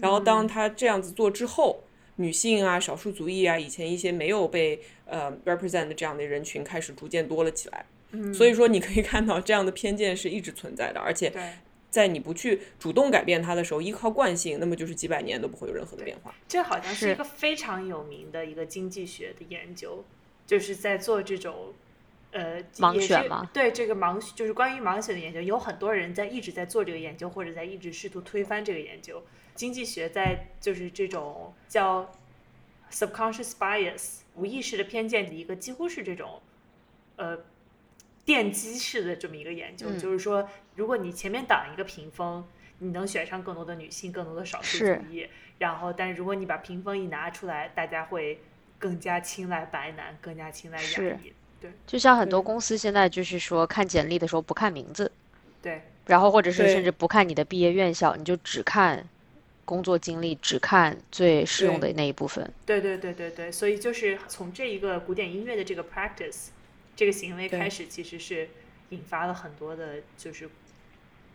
[0.00, 1.82] 然后当他这样子做之后。
[2.16, 7.86] 女性啊、少数族裔啊，以前一些没有被呃 represent 的这样的人群开始逐渐多了起来。
[8.34, 11.32] 所以说，你可以看到这样的偏见是一直存在的，而且，
[11.90, 16.34] 在你不去主动改变它的时候，依靠惯性，那么就是几百年都不会有任何的变化。
[16.46, 20.04] 这好像是是一个非常有名的一个经济学的研究，
[20.46, 21.72] 就是在做这种。
[22.34, 29.22] 呃，盲选吗对这个盲就是关于盲选的研究，有很多人在一直在做这个研究，或者在一直试图推翻这个研究。
[29.54, 32.10] 经济学在就是这种叫
[32.90, 36.40] subconscious bias 无意识的偏见的一个几乎是这种
[37.16, 37.38] 呃
[38.24, 42.42] 奠基式的这么一个研究，嗯就是说，如果你前面挡一个屏风，
[42.78, 45.28] 你能选上更多的女性，更多的少数是族裔。
[45.58, 48.40] 然后，但是如果你把屏风一拿出来，大家会
[48.82, 50.88] 更加青睐白男，更加青睐亚
[51.22, 51.32] 裔。
[51.60, 51.70] 对。
[51.86, 55.12] 就像很多公司现在就是说看简历的时候不看名字，
[55.62, 59.08] 对，然后或者是甚至不看你的毕业院校，你就只看
[59.64, 62.52] 工作经历，只看最适用的那一部分。
[62.66, 66.48] 对对对对对，所以就是从这一个古典音乐的这个 practice
[66.96, 68.48] 这个行为开始，其实是
[68.88, 70.50] 引发了很多的，就是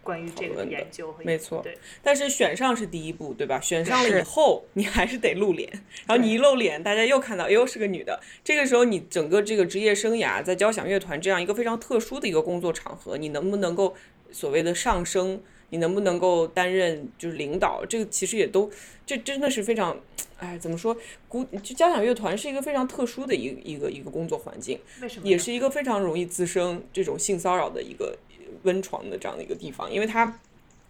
[0.03, 3.59] 关于这个研究和没错对但是选上是第一步，对吧？
[3.59, 5.69] 选上了以后，你还是得露脸，
[6.07, 8.19] 然后你一露脸，大家又看到，哎呦是个女的。
[8.43, 13.95] 这个时候，你整个这个职业生涯在交响乐团这样一个非常特殊的一个工作场合，你能不能够
[14.31, 15.41] 所谓的上升？
[15.69, 17.85] 你能不能够担任就是领导？
[17.85, 18.71] 这个其实也都，
[19.05, 19.99] 这真的是非常，
[20.37, 20.95] 哎，怎么说？
[21.27, 24.79] 古就交响乐团是一个非常特殊的一个一个一个工作环境。
[25.01, 28.17] 为什么也是一个非常容易滋生这种性骚扰的一个
[28.63, 30.39] 温床的这样的一个地方，因为它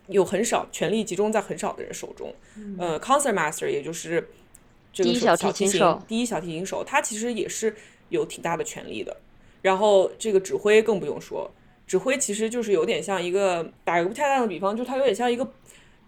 [0.08, 2.34] 有很少权力集中在很少的人手中。
[2.78, 4.30] 呃，concert master 也就是
[4.94, 7.76] 这个第一小小提琴手第一小提琴手，他其实也是
[8.10, 9.16] 有挺大的权力的。
[9.62, 11.52] 然后这个指挥更不用说，
[11.86, 15.52] 指挥其实就是有点像一个打一个不恰当的比方，就是他有点像一个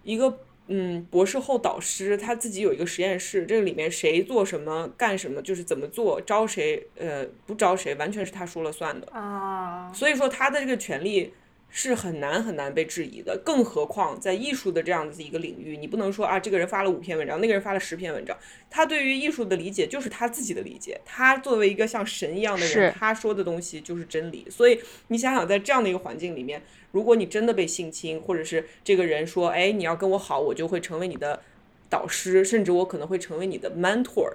[0.02, 0.38] 一个
[0.68, 9.06] 嗯博士后导师，他自己有一个实验室，这个里面谁做什么干什么，就是怎么做，招谁呃不招谁，完全是他说了算的。
[9.12, 9.92] 啊？
[9.92, 11.34] 所以说他的这个权利
[11.72, 18.36] 是很难很难被质疑的，更何况在艺术的这样子一个领域，你不能说啊，这个人发了五篇文章，那个人发了十篇文章，
[18.68, 24.44] 他对于艺术的理解就是他自己的理解，他作为一个像神一样的人，他说的东西就是真理。
[24.50, 26.60] 所以你想想，在这样的一个环境里面，
[26.90, 31.40] 如果你真的被性侵，或者是这个人说，哎，你要跟我好，我就会成为你的
[31.88, 34.32] 导师，甚至我可能会成为你的 mentor。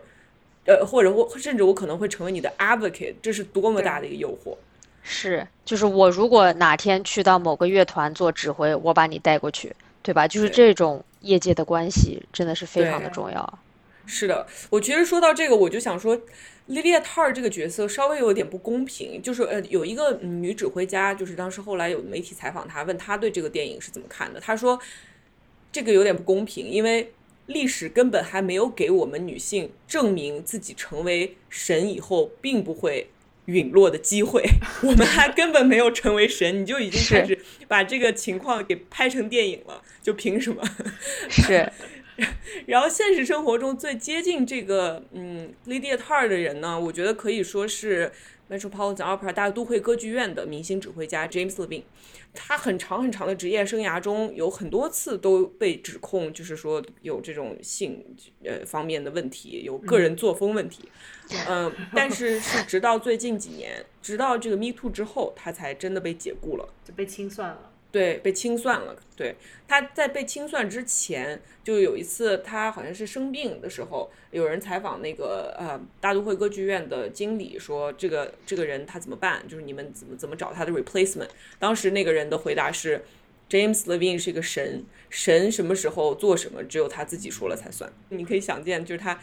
[0.68, 4.56] 呃，或者我甚至我可能会成为你的 advocate，这是多么大的一个诱惑。
[5.08, 10.28] 是，就是我如果哪天去到某个乐团做指挥，我把你带过去，对吧？
[10.28, 13.60] 就是这种业界的关系真的是非常的重要。
[14.08, 16.20] 是的，我其实说到这个，我就想说，
[16.66, 24.80] 莉莉亚·塔尔这个角色稍微有点不公平，就是呃，有一个女指挥家，就是当时后来有媒体采访她，问她对这个电影是怎么看的，她说
[25.72, 27.12] 这个有点不公平，因为
[27.46, 33.08] 历史根本还没有给我们女性证明自己成为神以后并不会
[33.46, 34.44] 陨落的机会，
[34.84, 37.38] 我们还根本没有成为神，你就已经开始
[37.68, 40.62] 把这个情况给拍成电影了，就凭什么？
[41.30, 41.72] 是。
[42.66, 48.10] 然后现实生活中最接近这个嗯 Lydia Tar 的人呢，我觉得可以说是
[48.50, 51.84] Metropolitan Opera 大都会歌剧院的明星指挥家 James Levine。
[52.36, 58.06] 他很长很长的职业生涯中，有很多次都被指控，就是说有这种性
[58.44, 60.90] 呃方面的问题，有个人作风问题。
[61.48, 67.72] 嗯，但是是直到最近几年，直到这个 Me Too 之后，他才真的被解雇了，就被清算了。
[67.96, 68.94] 对，被清算了。
[69.16, 69.34] 对，
[69.70, 79.48] 他在被清算之前，就有一次他好像是生病的时候，有人采访那个呃大都会歌剧院的经理说，这个这个人他怎么办？
[79.48, 81.30] 就是你们怎么怎么找他的 replacement？
[81.58, 83.06] 当时那个人的回答是
[83.50, 87.90] ，James Levine 是一个神，神什么时候做什么，只有他自己说了才算。
[88.10, 89.18] 你可以想见，就是他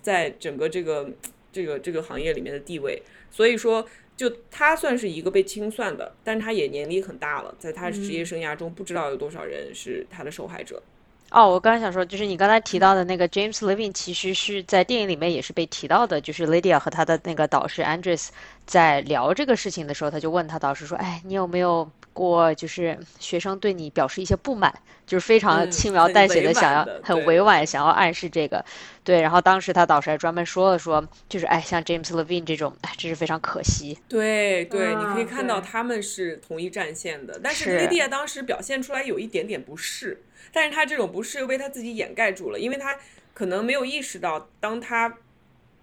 [0.00, 1.10] 在整个这个
[1.50, 3.02] 这个这个行业里面的地位。
[3.32, 3.84] 所以说。
[4.16, 10.82] 就他算是一个被清算的，但是他也年龄很大了，在他职业生涯中，不知道有多少人是他的受害者。
[11.30, 18.28] 哦，我刚才想说，就是你刚才提到的那个 James Levine，其实是在电影里面也是被提到的，就是 Lydia 和他的那个导师 Andres
[18.64, 24.72] 在聊这个事情的时候，他就问他导师说：“哎，你有没有过就是学生对你表示一些不满，
[25.04, 28.64] 就是非常轻描淡写的想要很委婉想要暗示这个，
[29.02, 29.20] 对。
[29.20, 33.98] 然后当时他导师还专门说了说，就是哎，像 James Levine 这种，哎，真是非常可惜。
[34.08, 40.22] 对对，你可以看到他们是同一战线的，但是 Lydia 当时表现出来有一点点不适。”
[40.52, 42.98] 但是他这种不适又被他自己掩盖住了，因为他
[43.34, 45.18] 可能没有意识到，当他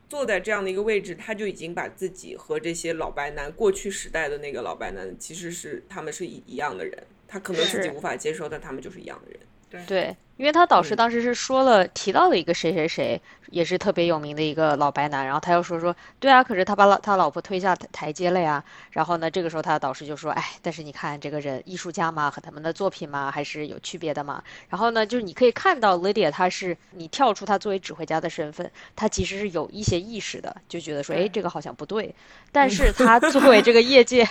[0.10, 6.98] 坐在这样的一个位置，他就已经把自己和这些老白男过去时代的那个老白男其实是他们是一一样的人，
[7.28, 9.86] 他可能自己无法接受，但他们就是一样的人。
[9.88, 13.22] 对，因为他导师当时是说了提到了一个谁谁谁，
[13.52, 18.64] 也是特别有名的一个老白男，然后他又说说，对啊，可是他把老他老婆推下台阶了呀。
[18.90, 24.44] 然后呢，这个时候他的导师就说，哎，但是你看这个人艺术家嘛，和他们的作品嘛，还是有区别的嘛。
[24.70, 32.14] 然后呢，就是你可以看到 Lydia，他是你跳出他作为指挥家的身份，他其实是有一些意识的，就觉得说，哎，这个好像不对。
[32.52, 34.28] 但是他作为这个业界，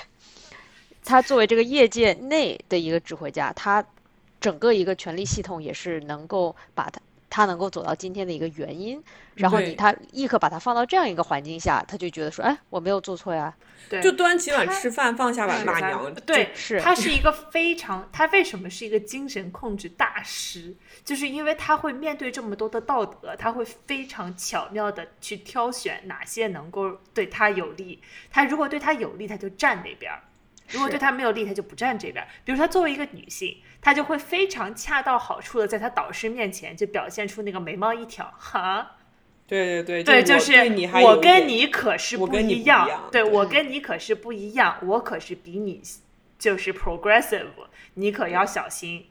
[1.04, 3.84] 他作为这个业界内的一个指挥家，他。
[4.42, 9.02] 整个一个权力系统也是能够把他他能够走到今天的一个原因，
[9.36, 13.56] 然后你他立刻把他放到这样一个环境下，他就觉得说，哎，我没有做错呀，
[13.88, 20.76] 对，就端起碗吃饭，放下碗骂娘，对，是，他是一个 非常，他为什么是一个精神控制大师？
[21.04, 30.12] 就是因为他会面对这么多的道德，他会非常巧妙的去挑选哪些能够对他有利，他如果对他有利，他就站那边。
[30.72, 32.26] 如果对他没有利，他就不站这边。
[32.44, 38.96] 比如他作为一个女性，她就会非常恰到好处的在她导师面前就表现出那个眉毛一挑，哈，
[39.46, 40.54] 对对对，对，就是
[41.02, 45.82] 我跟你可是不一样，对我跟你可是不一样，我可是比你
[46.38, 47.46] 就是 progressive，
[47.94, 49.06] 你可要小心，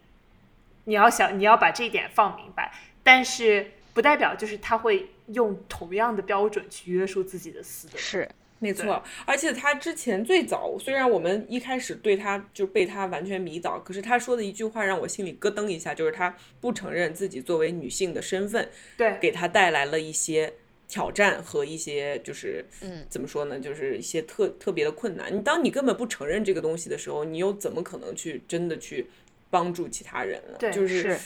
[0.85, 8.29] 你要想你要把这一点放明白，但是不代表就是他会用同样的标准去约束自己的思维，是。
[8.63, 20.53] 没错，而且他之前最早，虽然我们一开始对他就被他完全迷倒，可是他说的一句话让我心里咯噔一下，就是他不承认自己作为女性的身份，对，给他带来了一些
[20.87, 25.35] 挑战和一些就是，嗯，怎么说呢，就是一些特特别的困难。
[25.35, 29.07] 你当你根本不承认这个东西的时候，你又怎么可能去真的去
[29.49, 30.57] 帮助其他人呢？
[30.59, 31.17] 对，就是，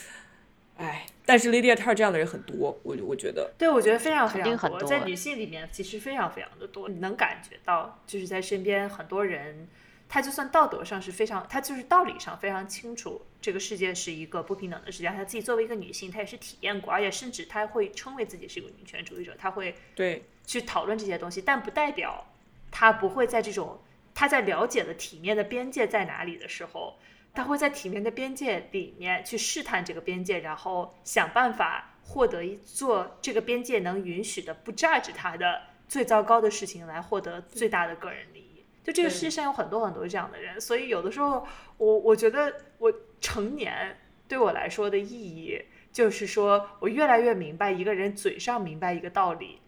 [0.78, 1.04] 哎。
[1.26, 9.68] 但是 Lady Atar 这样的人很多，我我觉得，对，我觉得非常非常多，在女性里面其实非常非常的多，你能感觉到，就是在身边很多人，
[10.08, 22.24] 他就算道德上是非常，他就是道理上非常清楚，这个世界是一个不平等的世界，他自己作为一个女性，她也是体验过，而且甚至她会称为自己是一个女权主义者，她会对去讨论这些东西，但不代表
[22.70, 23.82] 她不会在这种
[24.14, 26.96] 他在了解了体面的边界在哪里的时候。
[27.36, 38.64] 他会在体面的边界里面去试探这个边界，然后想办法获得一做这个边界能允许的不 judge 他的最糟糕的事情，来获得最大的个人利益。
[38.82, 45.62] 就这个世界上有很多很多这样的人，所以有的时候我我觉得我成年对我来说的意义，
[45.92, 49.60] 就是说我越来越明白一个人嘴上明白一个道理，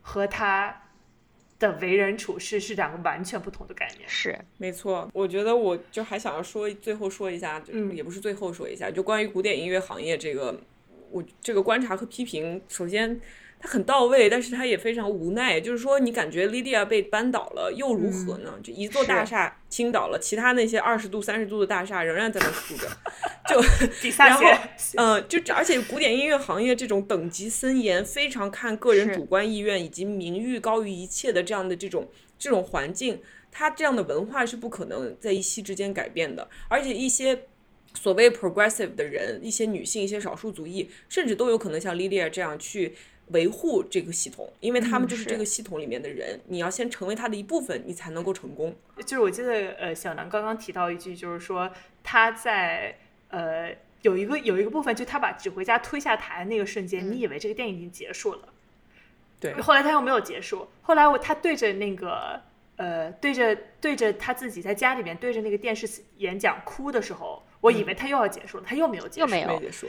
[0.00, 0.82] 和他。
[1.72, 5.10] 的为人处事是两个完全不同的概念，是没错。
[5.12, 10.60] 我觉得我就还想要说，最后说一下，嗯也不是最后说一下，就关于古典音乐行业这个，
[11.10, 13.20] 我这个观察和批评，首先。
[13.64, 15.58] 他很到位，但是他也非常无奈。
[15.58, 18.52] 就是说，你感觉莉迪亚被扳倒了，又如何呢？
[18.62, 22.86] 就一座大厦倾倒了，其他那些二十度、三十度的大厦仍然在那竖着。
[23.48, 23.58] 就
[24.18, 24.44] 然后，
[24.98, 32.06] 嗯，就而且古典音乐行业这种等级森严、非常看个人主观意愿以及名誉高于一切的这样的这种
[32.38, 36.46] 这种环境，它这样的文化是不可能在一夕之间改变的。
[36.68, 37.44] 而且一些
[37.94, 42.94] 所谓 progressive 的人，一些女性、一些少数族裔，甚至都有可能像 Lydia 这样去。
[43.28, 48.74] 维护这个系统，因为他们就是这个系统里面的人，你要先成为他的一部分，你才能够成功。
[48.98, 51.70] 就是我记得，呃，小南刚刚提到一句，就是说
[52.02, 52.98] 他在
[53.28, 58.48] 呃有一个有一个部分，就他把指挥家推下台那个瞬间，你以为这个电影已经结束了，
[59.40, 59.54] 对。
[59.54, 62.40] 后来他又没有结束，后来我他对着那个
[62.76, 69.88] 呃对着对着他自己在家里面对着那个电视演讲哭的时候，我以为他又要结束了，他又没有结束，又没有结束。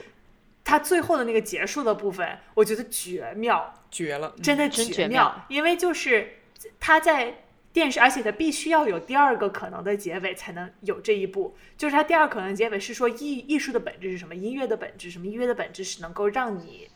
[0.66, 5.45] 他最后的那个结束的部分，我觉得绝妙，绝了，真的绝妙。
[5.47, 6.39] 因为就是
[6.80, 11.55] 他在电视，而且他必须要有第二个可能的结尾才能有这一步。
[11.78, 14.34] 就是他第二可能结尾是说艺艺术的本质是什么？
[14.34, 15.28] 音乐的本质什么？
[15.28, 16.89] 音乐的本质是能够让你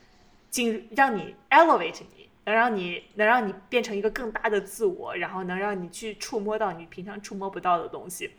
[0.50, 8.32] 进，让你 elevate 你，能让你能让你变成一个更大的自我，然后能让你去触摸到你平常触摸不到的东西。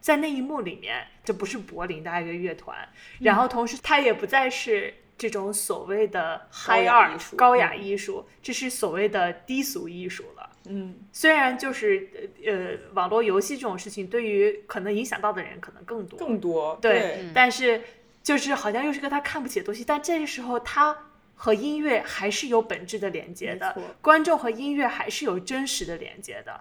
[0.00, 2.88] 在那一幕里面，这不是柏林的爱乐乐团，
[3.20, 10.50] 然后同时它也不再是这种所谓的 high art 高雅艺术，这是所谓的低俗艺术了。
[10.70, 17.82] 嗯，虽然就是呃网络游戏这种事情，对于可能影响到的人可能更多更多，对，但是
[18.22, 20.96] 就是好像又是个他看不起的东西，但这个时候他
[21.34, 26.60] 和音乐还是有本质的连接的，观众和音乐还是有真实的连接的。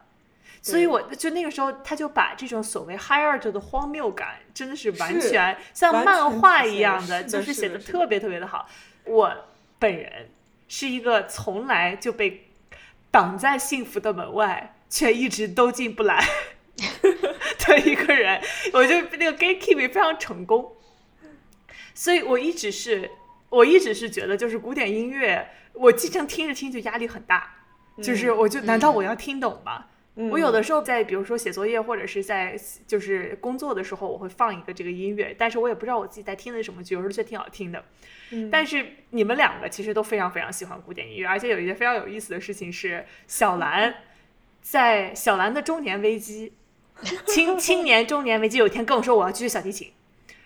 [0.72, 8.68] 所以我就那个时候，他就把这种所谓 high art 的荒谬感，真的是完全像漫画一样的，就是写的特别特别的好。
[9.05, 9.34] 我
[9.80, 10.30] 本人
[10.68, 12.49] 是一个从来就被
[13.09, 16.22] 挡在幸福的门外，却一直都进不来
[17.65, 18.41] 的一个人，
[18.74, 20.74] 我就那个 gatekeeping 非常成功。
[21.93, 23.09] 所以我一直是，
[23.49, 27.55] 我一直是觉得，就是古典音乐，我经常听着听就压力很大，
[28.03, 29.86] 就是我就难道我要听懂吗？
[30.32, 37.84] 我有的时候在，比如说写作业或者是在就是工作的时候，我会放一个这个音乐，但是我也不知道我自己在听的什么剧，有时候却挺好听的。
[38.51, 43.93] 但是你们两个其实都非常非常喜欢古典音乐，而且有一件非常有意思的事情是，小兰
[44.59, 46.53] 在小兰的中年危机、
[47.28, 49.93] 青青年中年危机，有一天跟我说我要去学小提琴，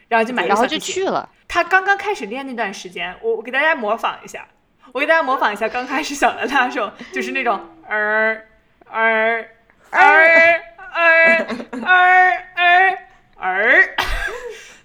[0.09, 1.29] 然后就买，然后就去了。
[1.47, 4.45] 他刚刚开始练那段时间，我我给大家模仿一下，
[4.91, 7.57] 我给大家模仿一下刚开始小兰那首，就是那种
[7.87, 8.47] 儿
[8.89, 9.47] 儿。
[9.91, 10.61] 儿
[10.93, 11.47] 儿
[11.83, 12.97] 儿儿
[13.37, 13.95] 儿，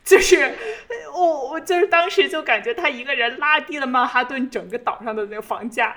[0.05, 0.55] 就是
[1.13, 5.97] 我我就是当时就感觉他一个人拉低了曼哈顿整个岛上的那个房价，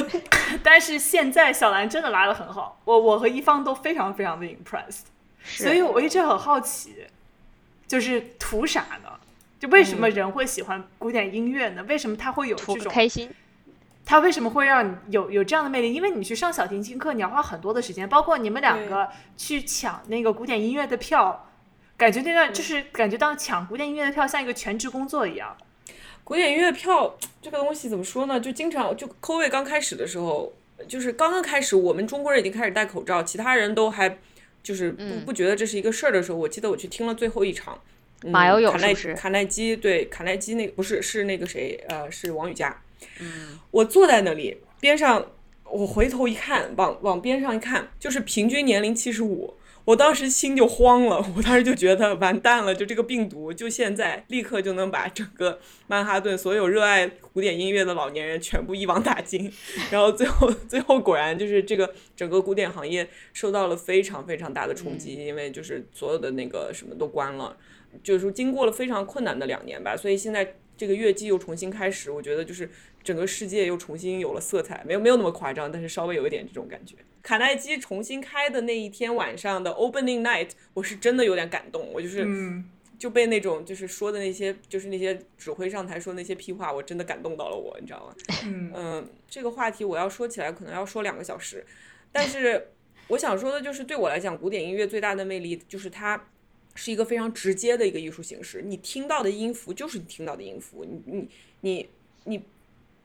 [0.62, 5.04] 但是现在小兰真的拉的很好，我我和一方都非常非常的 impressed，
[5.42, 7.06] 所以我一直很好奇，
[7.86, 9.10] 就是图啥呢？
[9.60, 11.82] 就为什么人会喜欢古典音乐呢？
[11.88, 13.30] 为什么他会有这种开心？
[14.06, 15.94] 他为什么会让你有有这样的魅力？
[15.94, 21.50] 因为你去上小提琴课，你要花很多的时间，包括你们两个去抢那个古典音乐的票，
[21.96, 25.56] 感觉那段就是感觉到抢古典音乐的票像一个全职工作一样。
[26.22, 28.38] 古典音乐票这个东西怎么说呢？
[28.38, 30.52] 就经常就 COVID 刚开始的时候，
[30.86, 34.18] 就是刚刚开始，我们中国人已经开始戴口罩，其他人都还
[34.62, 37.78] 就是不不觉得这是一个事儿的时候，我记得我去听了最后一场，
[38.24, 42.78] 马友友卡耐卡耐基对卡耐基那个不是是那个谁呃是王羽佳。
[43.20, 45.32] 嗯，我坐在那里边上，
[45.64, 49.54] 我回头一看，往往边上一看，就是平均年龄七十五。
[49.86, 59.52] 我当时心就慌了， 我当时就觉得完蛋了，就这个病毒，就现在立刻就能把整个曼哈顿所有热爱古典音乐的老年人全部一网打尽。
[59.92, 67.54] 然后最后 最后果然就是这个整个古典行业受到了非常非常大的冲击，因为就是所有的那个什么都关了，
[68.02, 72.70] 就是经过了非常困难的两年吧，所以现在这个乐季又重新开始，我觉得就是。
[73.04, 76.96] 整个世界又重新有了色彩，没有没有那么夸张，但是稍微有一点这种感觉。
[77.22, 82.26] 卡耐基重新开的那一天晚上的 Opening Night，我是真的有点感动，我就是
[82.98, 88.14] 就被那种就是说的那些就是那些指挥上台说那些屁话，我真的感动到了我，你知道吗？
[88.74, 91.64] 嗯，这个话题我要说起来可能要说两个小时，
[92.10, 92.68] 但是
[93.08, 96.28] 我想说的就是对我来讲，古典音乐最大的魅力就是它
[96.74, 101.28] 是一个非常直接的一个艺术形式，你听到的音符就是你听到的音符，你你
[101.60, 101.88] 你
[102.24, 102.42] 你。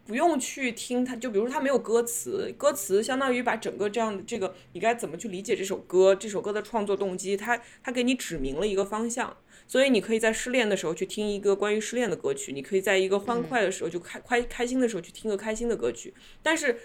[0.10, 9.38] 不用去听它，就比如说它没有歌词，歌词相当于把整个这样的这个你该怎么去理解这首歌，这首歌的创作动机，它它给你指明了一个方向，
[9.68, 16.80] 所以你可以在失恋的时候去听一个关于失恋的歌曲，你可以在一个欢快的时候就开开开心的时候去听个开心的歌曲，但是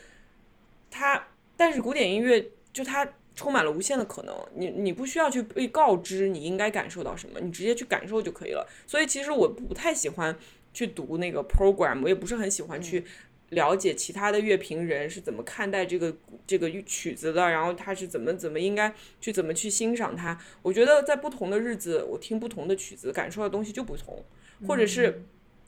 [0.90, 8.68] 它但是古典音乐就它充满了无限的可能，你你不需要去被告知你应该感受到什么，你直接去感受就可以了。
[8.86, 10.36] 所以其实我不太喜欢。
[10.74, 13.02] 去读那个 program，我也不是很喜欢去
[13.50, 16.14] 了解其他的乐评人是怎么看待这个
[16.46, 20.38] 这个曲子的，然后他是怎么怎么应该去怎么去欣赏它。
[20.60, 24.22] 我觉得在不同的日子，我听不同的曲子，感受的东西就不同，
[24.66, 25.22] 或者是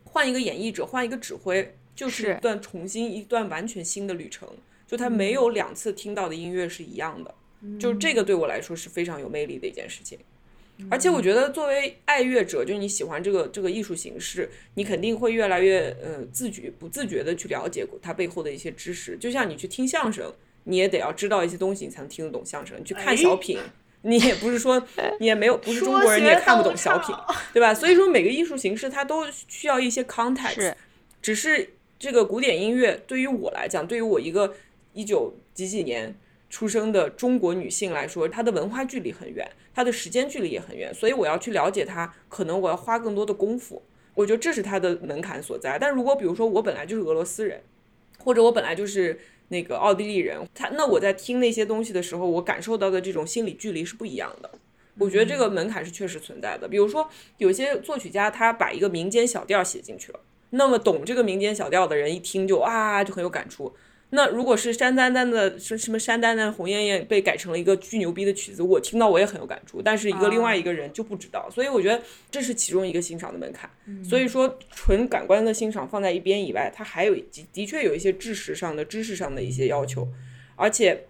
[0.04, 4.48] 换一个演绎者，换一个指挥，就是一段重新一段完全新的旅程。
[4.86, 7.34] 就他没有两次听到的音乐是一样的，
[7.78, 10.18] 就这个对我来说是非常有魅力的一件事情。
[10.90, 19.16] 而且我觉得，作为爱乐者，就是你喜欢这个这个艺术形式，你肯定会越来越呃自觉不自觉的去了解它背后的一些知识。
[19.16, 20.30] 就像你去听相声，
[20.64, 22.78] 你也得要知道一些东西，你才能听得懂相声。
[22.78, 23.58] 你去看小品，
[24.02, 24.86] 你也不是说
[25.18, 27.14] 你也没有不是中国人，你也看不懂小品，
[27.54, 27.72] 对吧？
[27.74, 30.74] 所以说每个艺术形式它都需要一些 context。
[31.22, 34.54] 只是这个古典音乐对于我来讲，对于我一个
[34.92, 36.14] 一九几几年。
[36.48, 43.82] 出生的中国女性来说，她的文化距离很远，她的时间距离也很远，所以我要去了解她，可能我要花更多的功夫。
[44.14, 45.78] 我觉得这是她的门槛所在。
[45.78, 47.62] 但如果比如说我本来就是俄罗斯人，
[48.18, 49.18] 或者我本来就是
[49.48, 54.50] 那个奥地利人，他那我在听那些东西的时候，我感受到的这种心理距离是不一样的。
[54.98, 56.66] 我觉得这个门槛是确实存在的。
[56.66, 60.20] 比如说有些作曲家他把一个民间小调写进去了，
[60.50, 63.74] 那么懂这个民间小调的人一听就啊就很有感触。
[64.10, 72.00] 那如果是山丹丹的什什么山丹丹红艳艳被改成了一个巨牛逼的曲子，我听到我也很有感触，但是一个另外一个人就不知道，所以我觉得
[72.30, 73.68] 这是其中一个欣赏的门槛。
[74.04, 80.06] 所以说，纯感官的欣赏放在一边以外，它还有的的确有一些知识上的知识上的一些要求，
[80.54, 81.04] 而且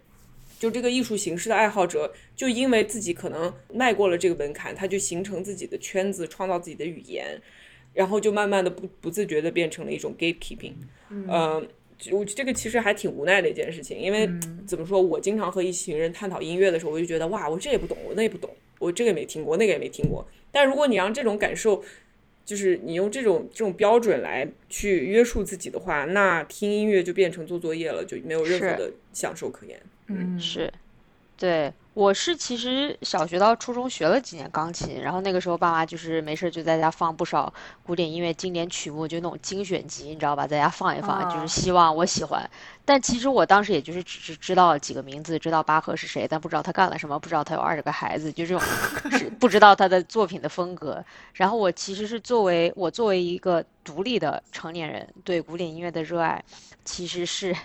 [0.59, 7.39] 就这个艺术形式的爱好者，就因为自己可能迈过了这个门槛，他就形成自己的圈子，创造自己的语言，
[7.93, 10.73] 然后就慢慢的不不自觉的变成了一种 gatekeeping，
[11.11, 11.69] 嗯。
[12.13, 14.29] 我这个其实还挺无奈的一件事情，因为
[14.67, 20.27] 怎么说，我经常和一群人探讨音乐的时候，我就觉得哇，我这也不懂，我那也不懂，我这个也没听过，那个也没听过。
[20.53, 21.83] 但如果你让这种感受，
[22.45, 29.81] 就是你用这种这种标准来去约束自己的话，那听音乐就变成做作业了，就没有任何的享受可言。
[30.09, 30.73] 嗯，是，
[31.37, 31.73] 对。
[31.97, 37.51] 我是其实小学到初中学了几年钢琴，然后那个时候爸妈就是没事就在家放不少
[37.83, 42.47] 古典音乐经典曲目，就那种精选集，你知道吧，在家放一放，就是希望我喜欢。
[42.85, 48.61] 但其实我当时也就是只是知道几个名字，知道巴赫是谁，但不知道他干了什么，不知道他有二十个孩子，就这种
[49.17, 51.03] 是不知道他的作品的风格。
[51.33, 56.45] 然后我其实是作为我作为一个独立的成年人，对古典音乐的热爱，
[56.85, 57.57] 其实是。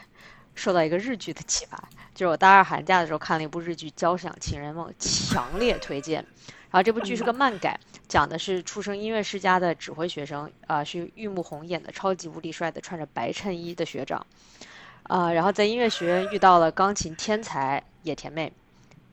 [0.56, 1.78] 受到一个日剧的启发，
[2.14, 6.26] 就是我大二寒假的时候看了一部日剧《交响情人梦》，强烈推荐。
[6.70, 7.78] 然后这部剧是个漫改，
[8.08, 14.26] 讲的是出生音乐世家的指挥学生，啊，是玉木宏演的，超级无敌帅的，穿着白衬衣的学长，
[15.04, 18.54] 啊，然后在音乐学院遇到了钢琴天才野田妹，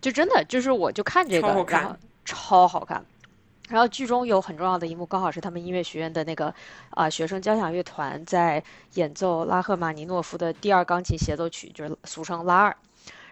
[0.01, 3.05] 就真的就是我就看这个，然后超好看。
[3.69, 6.53] 然后剧中有很重要的一幕，刚好是他们音乐学院的那个
[6.91, 8.63] 啊学生交响乐团在
[8.95, 12.77] 演奏拉赫玛尼诺夫的第二钢琴协奏曲，就是俗称拉二。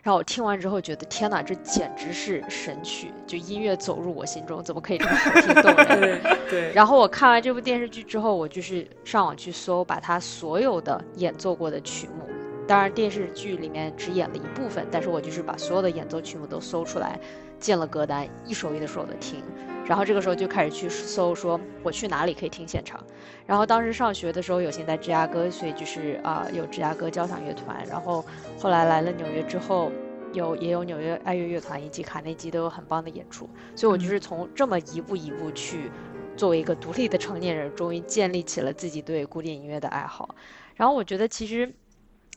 [0.03, 3.11] 然后我听完之后觉得天哪，这简直是神曲！
[3.27, 6.23] 就音乐走入我心中，怎么可以这么好听动人？
[6.23, 6.73] 对对。
[6.73, 12.25] 然后我看完这部电视剧之后，我就是上网去搜，把他所有的演奏过的曲目，
[12.69, 17.19] 当然电视剧里面只演了一部分，但是我就是把所有的演奏曲目都搜出来，
[17.59, 19.43] 建了歌单，一首一首的听。
[19.85, 22.99] 然后这个时候就开始去搜，说我去哪里可以听现场。
[23.47, 27.87] 然后当时上学的时候有幸在芝加哥，所以就是啊有芝加哥交响乐团。
[27.87, 28.25] 然后
[28.59, 29.93] 后来来了纽约之后，
[30.33, 33.49] 有也有纽约爱乐乐团以及卡内基都有很棒的演出。
[33.77, 35.89] 所以我就是从这么一步一步去，
[36.37, 40.35] 作为一个独立的成年人，终于建立起了自己对古典音乐的爱好。
[40.75, 41.73] 然后我觉得其实。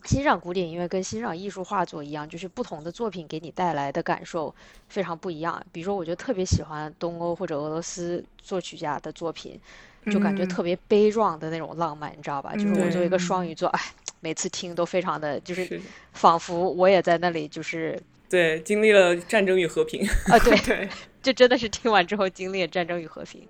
[0.06, 4.54] 欣赏古典音乐跟欣赏艺术画作一样，就是不同的作品给你带来的感受
[4.88, 5.62] 非常不一样。
[5.72, 9.60] 比如说，我就特别喜欢东欧或者俄罗斯作曲家的作品，
[10.12, 12.54] 就感觉特别悲壮的那种浪漫，你知道吧？
[12.54, 13.80] 就是我作为一个双鱼座，哎，
[14.22, 15.80] 每次听都非常的，就是
[16.14, 20.90] 仿佛我也在那里，就是对经历了战争与和平啊，对 对，
[21.22, 23.48] 就真的是听完之后经历了战争与和平。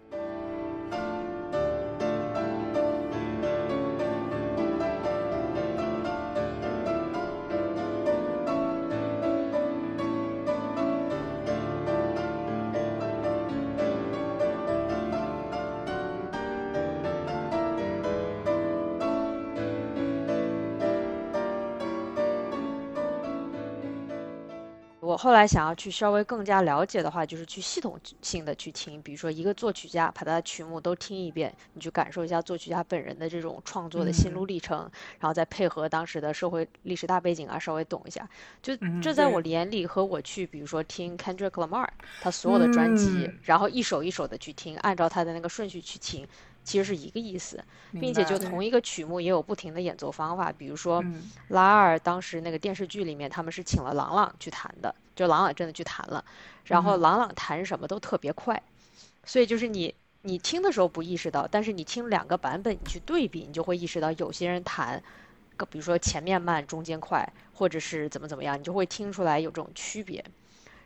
[25.22, 34.90] 后来想要去稍微更加了解的话，就是去系统性的去听，比如说一个作曲家把他的曲目都听一遍，你去感受一下作曲家本人的这种创作的心路历程，
[35.20, 38.26] 然后再配合当时的社会历史大背景啊，稍微懂一下。
[38.62, 41.86] 就这在我眼里和我去，比如说听 Kendrick Lamar
[42.22, 46.26] 他所有的专辑，然后一首一首的去听，按照他的那个顺序去听。
[46.64, 50.52] 其实是一个意思，并且就同一个曲目也有不停的演奏方法。
[50.52, 51.04] 比如说，
[51.48, 56.24] 拉二当时那个电视剧里面，他们是请了郎朗去弹的，就郎朗真的去弹了。
[56.66, 58.62] 然后郎朗弹什么都特别快，
[59.24, 65.02] 所以就是你你听的时候不意识到，但是你听两个版本你去对比，你就会意识到有些人弹，
[65.72, 70.24] 比如说前面慢中间快，或者是怎么怎么样，你就会听出来有这种区别。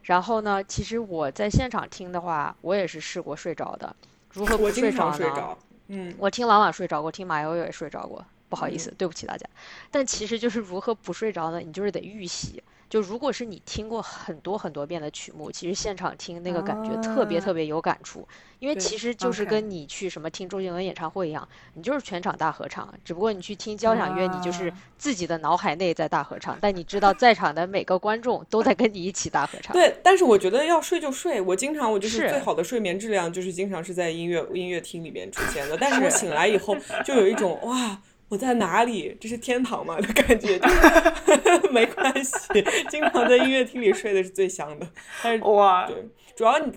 [0.04, 3.94] 然后呢，其实我在现场听的话，我也是试过睡着的。
[4.34, 5.58] 如何不睡着呢？
[5.88, 9.46] 嗯，我听朗朗睡着过，听马友友也睡着过，不好意思，对不起大家。
[9.92, 11.60] 但其实就是如何不睡着呢？
[11.60, 12.62] 你就是得预习。
[12.94, 18.28] 就如果是你听过很多很多遍的曲目，其实现场听那个感觉特别特别有感触，
[18.60, 29.74] 因为其实就是跟你去什么听周杰伦演唱会一样，你就是全场大合唱，只不过你去听交响乐，你就是自己的脑海内在大合唱，但你知道在场的每个观众都在跟你一起大合唱。
[29.74, 38.00] 对，但是我觉得要睡就睡，我经常我就是最好的睡眠质量就是经常是在音乐音乐厅里面出现的，但是我醒来以后就有一种哇。
[38.34, 39.16] 我在哪里？
[39.22, 40.02] 这是天堂吗？
[40.02, 42.32] 的感觉，就 没关系。
[42.90, 44.90] 经常在音乐厅里睡的是最香的，
[45.22, 46.04] 但是哇，对，
[46.36, 46.74] 主要你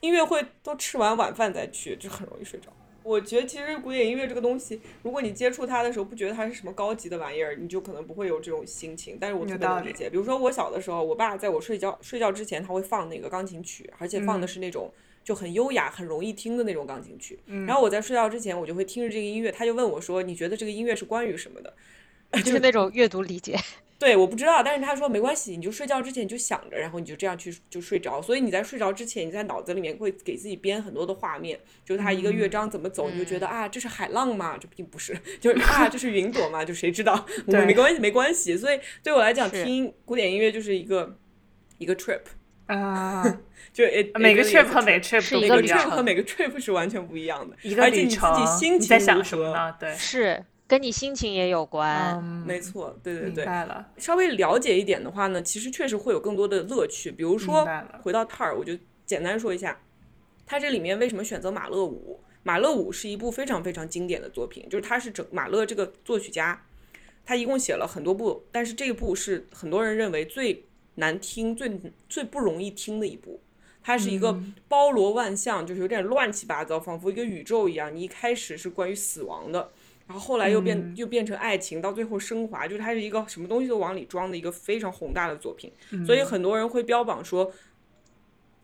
[0.00, 2.72] 音乐会都吃完晚饭再去，就很容易睡着。
[3.04, 9.16] 我觉得其实古典音乐这个东西，如果你接触它的时候不觉得它是什么高级的玩意儿，你就可能不会有这种心情。
[9.20, 10.10] 但是我特别能理解。
[10.10, 14.92] 比如说我小的时候，我爸在我睡觉睡觉之前，他会放那个钢琴曲，而且放的是那种。
[15.26, 17.36] 就很优雅、很容易听的那种钢琴曲。
[17.66, 19.50] 然后我在睡觉之前，我就会听着这个音乐。
[19.50, 21.74] 他就问我说：“你觉得这个音乐是关于什么的？”
[22.44, 23.56] 就是那种阅读理解。
[23.98, 28.22] 对，我不知道，但是他说没关系，你就睡觉之前你就想着，然后你就这样去就睡着。
[28.22, 34.56] 所以你在睡着之前，你在脑子里面会给自己编很多的画面，就是他一个乐章怎么走，你就觉得啊，这是海浪吗？
[34.56, 36.64] 这并不是，就是啊，这是云朵吗？
[36.64, 37.26] 就谁知道？
[37.46, 38.56] 没关系，没关系。
[38.56, 41.18] 所以对我来讲，听古典音乐就是一个
[41.78, 42.20] 一个 trip。
[42.66, 43.22] 啊，
[43.72, 43.84] 就
[44.18, 48.32] 每个 trip 和每个 trip 是一个 trip 和每个 trip 是完全不一样的，一个旅程。
[48.60, 49.72] 你在想什么呢？
[49.78, 52.20] 对，是跟你心情也有关。
[52.44, 53.44] 没错，对对对。
[53.44, 53.86] 明白了。
[53.98, 57.12] 稍微了解一点的话呢，其实确实会有更多的乐趣。
[57.12, 57.64] 比如说，
[58.02, 59.80] 回到 Tar，我就简单说一下，
[60.44, 62.20] 它这里面为什么选择马勒五？
[62.42, 66.64] 马勒五是一部非常非常经典的作品，就是他是整马勒这个作曲家，
[67.24, 70.65] 他一共写了很多部，但是这一部是很多人认为最。
[70.96, 73.40] 难听最最不容易听的一部，
[73.82, 74.38] 它是一个
[74.68, 77.94] 包罗万象，就是有点乱七八糟，仿佛一个宇宙一样。
[77.94, 79.70] 你一开始是关于死亡的，
[80.06, 85.72] 然后后来又变又变成爱情，到最后升华，就是它是一个什么东西都往里装的一个非常宏大的作品。
[86.04, 87.52] 所以很多人会标榜说。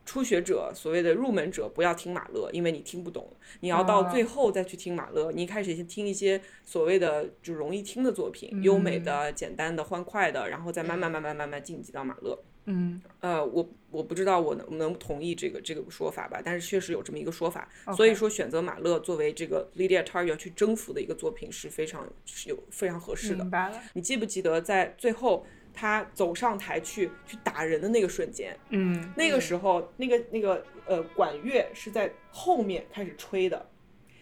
[0.05, 3.30] 初学者，所谓的入门者，不要听马勒，因为你听不懂。
[3.61, 5.30] 你要到最后再去听马勒。
[5.32, 12.38] 你一开始先听一些所谓的就容易听的作品，优美的、简单的、欢快的，然后再慢慢、慢慢、慢慢晋级到马勒。
[12.64, 17.68] 嗯，呃，我我不知道我能能同意这个这个说法吧，但是确实有这么一个说法。
[17.96, 23.42] 所以说，选择马勒作为这个 Lydia Tar 要去征服的一个作品是非常是有非常合适的。
[23.44, 23.80] 明白了。
[23.94, 25.46] 你记不记得在最后？
[25.74, 33.66] 他走上台去去打人的那个瞬间，嗯，那个时候那个那个呃管乐是在后面开始吹的，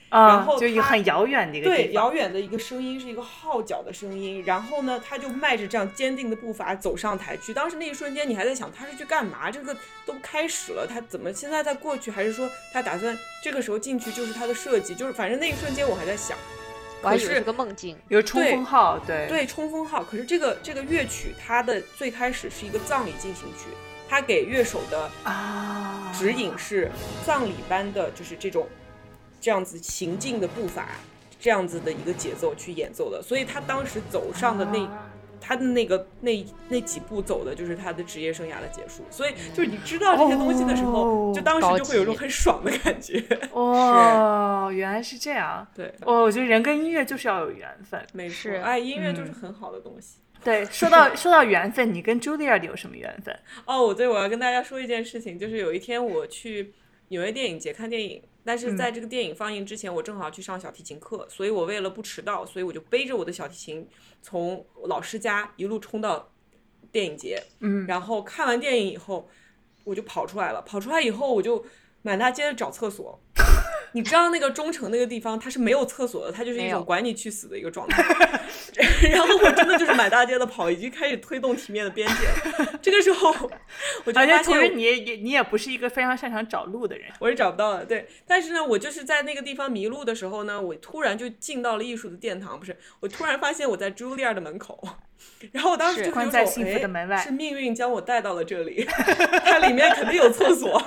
[0.08, 7.52] 啊，然后就一个很遥远的一个对遥远的一个声音是一个号角的声音，然后呢他就迈着这样坚定的步伐走上台去。
[7.52, 9.50] 当时那一瞬间你还在想他是去干嘛？
[9.50, 9.76] 这个
[10.06, 12.10] 都开始了，他怎么现在在过去？
[12.10, 14.94] 还是说他打算这个时候进去就是他的设计？
[14.94, 16.36] 就是反正那一瞬间我还在想。
[17.02, 20.04] 可是个梦境，有冲锋号，对对，冲锋号。
[20.04, 23.68] 可是这个这个乐曲，它的最开始是一个葬礼进行曲，
[24.08, 26.90] 它给乐手的啊指引是
[27.24, 28.66] 葬礼般的，就是这种
[29.40, 30.88] 这样子行进的步伐，
[31.40, 33.22] 这样子的一个节奏去演奏的。
[33.22, 34.88] 所以他当时走上的那。
[35.40, 43.24] 他的那个那那几步走的就是他的职业生涯的结束，所以就是你知道这些东西的时候，就当时就会有一种很爽的感觉。
[43.52, 45.66] 哦，原来是这样。
[45.74, 48.00] 对，哦，我觉得人跟音乐就是要有缘分。
[48.12, 50.18] 没错，哎，音乐就是很好的东西。
[50.44, 53.36] 对， 说到说到缘分，你跟 Julia 有什么缘分？
[53.64, 56.74] 哦，我对，我要跟大家说一件事情，就是有一天我去
[57.08, 58.22] 纽约电影节看电影。
[58.44, 63.86] 但是在这个电影放映之前，我正好去上小提琴课，所以我为了不迟到，所以我就背着我的小提琴
[64.22, 66.32] 从老师家一路冲到
[66.90, 67.42] 电影节。
[67.60, 69.28] 嗯，然后看完电影以后，
[69.84, 70.62] 我就跑出来了。
[70.62, 71.64] 跑出来以后，我就
[72.02, 73.20] 满大街的找厕所。
[73.92, 78.02] 你知道那个中城那个地方，它是没有厕所的，它就是一种管你去死的一个状态。
[79.10, 82.78] 然后我真的就是满大街的跑，已经开始推动体面的边界了。
[82.80, 83.30] 这个时候，
[84.04, 87.08] 我就而且发现同时你也也你也不是一个非常擅长找路的人。
[87.18, 88.06] 我是找不到的，对。
[88.26, 92.76] 但是呢，我就是在那个地方迷路的时候呢，我突然就进到了艺术的殿堂，不是？
[93.00, 94.82] 我突然发现我在朱莉亚的门口，
[95.52, 98.84] 然后我当时是就有种关在幸福的哎门外是命运将我带到了这里，
[99.44, 100.80] 它里面肯定有厕所。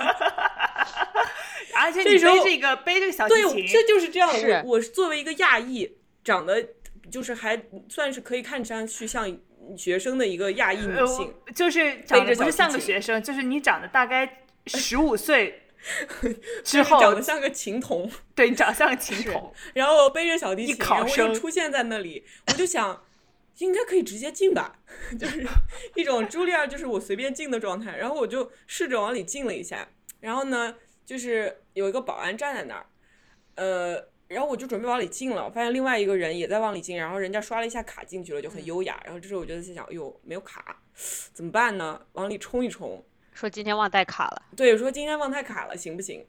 [1.84, 4.32] 而且背这个背这个小提对，琴，这就是这样。
[4.32, 5.90] 是我我是作为一个亚裔，
[6.24, 6.66] 长得
[7.10, 9.38] 就是还算是可以看上去像
[9.76, 15.62] 学生的一个亚裔女呃性，就是长得背着小不是像个学生，就是你长得大概十五岁
[16.64, 18.10] 之后长得，像个琴童。
[18.34, 20.78] 对你长得像个琴童，然后我背着小提一琴，
[21.16, 23.04] 然后出现在那里，我就想，
[23.58, 24.76] 应该可以直接进吧，
[25.18, 25.46] 就是
[25.94, 27.96] 一种茱莉亚就是我随便进的状态。
[27.96, 29.86] 然后我就试着往里进了一下，
[30.20, 30.74] 然后呢，
[31.04, 32.86] 就是有一个保安站在那儿，
[33.56, 39.00] 呃，然后我就准备往里进了，我发现另外一个人也在往里进，然后人家刷了一下卡进去了，就很优雅。
[39.04, 40.76] 然后这时候我就在想，哎呦，没有卡，
[41.32, 42.00] 怎么办呢？
[42.12, 43.04] 往里冲一冲。
[43.32, 46.24] 说今天忘带卡了，对，说今天忘带卡了，行不行？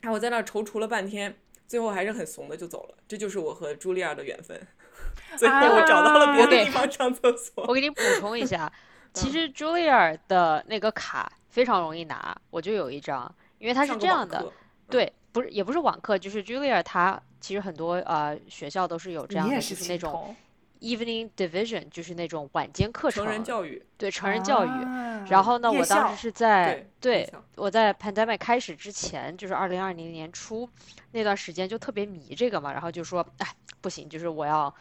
[0.00, 1.36] 然后我在那儿踌躇了半天，
[1.66, 2.94] 最后还是很怂的就走了。
[3.06, 4.58] 这就是我和茱莉亚的缘分。
[5.36, 7.64] 最后我找到了别的地方上厕所。
[7.68, 8.72] 我给你补充一下，
[9.12, 14.52] 其实 Julia 的那个卡非常容易拿，我就有一张，因为它是这样的，
[14.88, 20.34] 对，不是也不是网课，就是 Julia 她其实很多呃学校都是有这样的，是就是那种
[20.80, 24.68] evening division，就是那种晚间课程，成人教育，对成人教育。
[24.68, 30.68] 啊然后呢，我当时是在对对我在 pandemic 开始之前，就是二零二零年初
[31.12, 33.46] 那段时间就特别迷这个嘛，然后就说，哎，
[33.80, 34.72] 不行，就是我要。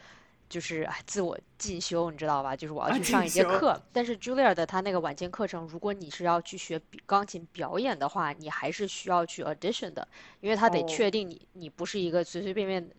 [0.56, 2.56] 就是哎，自我进修，你知道吧？
[2.56, 3.78] 就是我要啊去上一节课。
[3.92, 10.08] 但是 Julia 的他那个晚间课程，如果你是要去学钢琴表演的话，你还是需要去 audition 的，
[10.40, 12.90] 因为他得哦确定你你不是一个随随便便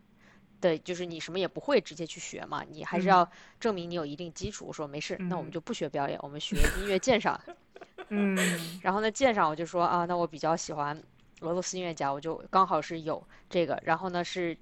[0.61, 4.66] 的，就是你什么也不会直接去学嘛，你还是嗯要证明你有一定基础。
[4.66, 7.41] 我说没事，那我们嗯就不学表演，我们学音乐鉴赏。
[8.11, 8.37] 嗯，
[8.83, 10.95] 然后呢，鉴赏我就说啊，那我比较喜欢
[11.41, 13.81] 俄罗斯音乐家，我就刚好是有这个。
[13.83, 14.55] 然后呢，是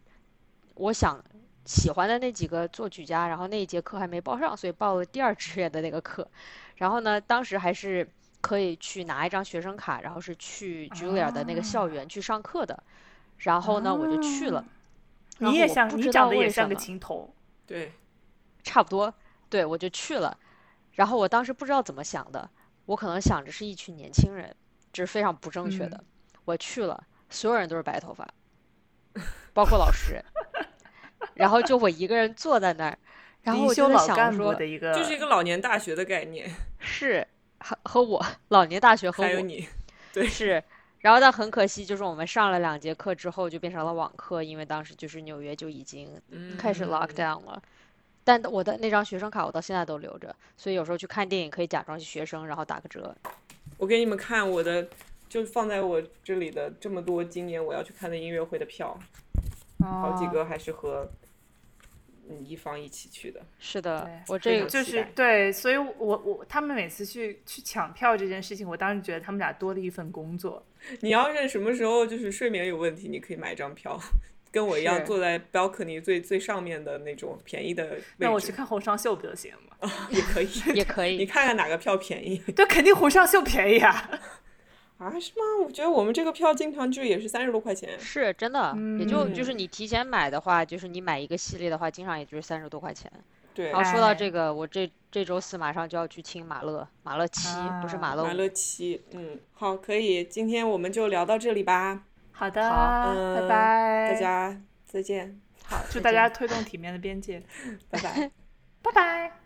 [0.77, 1.21] 我想
[1.65, 6.28] 喜欢的那几个作曲家，然后那一节课还没报上，所以报了第二志愿的那个课。
[6.77, 8.09] 然后呢，当时还是
[8.41, 12.82] 可以去拿一张学生卡，然后是去 Julia 的那个校园去上课的。
[13.39, 14.65] 然后呢，我就去了。
[15.39, 17.35] 你也像你长得也像个么琴童，
[17.66, 17.93] 对，
[18.62, 19.12] 差不多，
[19.49, 20.39] 对，我就去了。
[20.93, 22.49] 然后我当时不知道怎么想的，
[22.86, 24.55] 我可能想着是一群年轻人，
[24.93, 26.05] 这是非常不正确的。
[26.45, 28.28] 我去了，所有人都是白头发，
[29.53, 30.24] 包括老师。
[31.35, 32.98] 然后就我一个人坐在那儿，
[33.43, 37.27] 然后我就在想老干部说，的一个，就是一个老年大学的概念， 是
[37.59, 39.69] 和和我老年大学和我还有你，
[40.12, 40.62] 对 是，
[41.01, 46.09] 然后但很可惜，就是我们上了两节课之后就变成了网课，因为当时就是纽约就已经
[46.59, 47.62] 开始 lock 嗯 down 了。
[48.27, 53.15] 但我的那张学生卡我到现在都留着，所以有时候去看电影可以假装是学生，然后打个折。
[53.77, 54.86] 我给你们看我的，
[55.28, 58.98] 就放在我这里的这么多今年我要去看的音乐会的票，
[59.81, 61.23] 好几哦个还是和嗯
[62.44, 63.40] 一方一起去的。
[63.59, 70.64] 是的，我这个就是对，所以我我他们每次去去抢票这件事情，我当时觉得他们俩多了一份工作。
[71.01, 73.98] 你要是什么时候就是睡眠有问题，你可以买一张票，
[74.51, 78.05] 跟我一样坐在 balcony 最最上面的那种便宜的位置。
[78.18, 80.09] 那我去看红双秀不就行了 吗？
[80.10, 81.26] 也可以，也可以你。
[81.26, 84.20] 看看哪个票便宜 对，肯定红双秀便宜啊。
[84.99, 85.11] 啊？
[85.21, 85.65] 是吗？
[85.65, 87.99] 我觉得我们这个票经常就也是三十多块钱。
[87.99, 93.11] 是真的，也就就是嗯你提前买的话，就是你买一个系列的话，经常也就是三十多块钱。
[93.55, 97.49] 对，然后说到哎这个，我这这周四马上就要去清马勒，马勒七，
[97.81, 98.25] 不是啊马勒。
[98.25, 102.03] 马勒七，嗯，好，可以，今天我们就聊到这里吧，
[102.33, 107.41] 好的，好嗯拜拜，大家再见，好，祝大家推动体面的边界，
[107.89, 108.31] 拜拜。
[108.83, 109.44] 拜拜。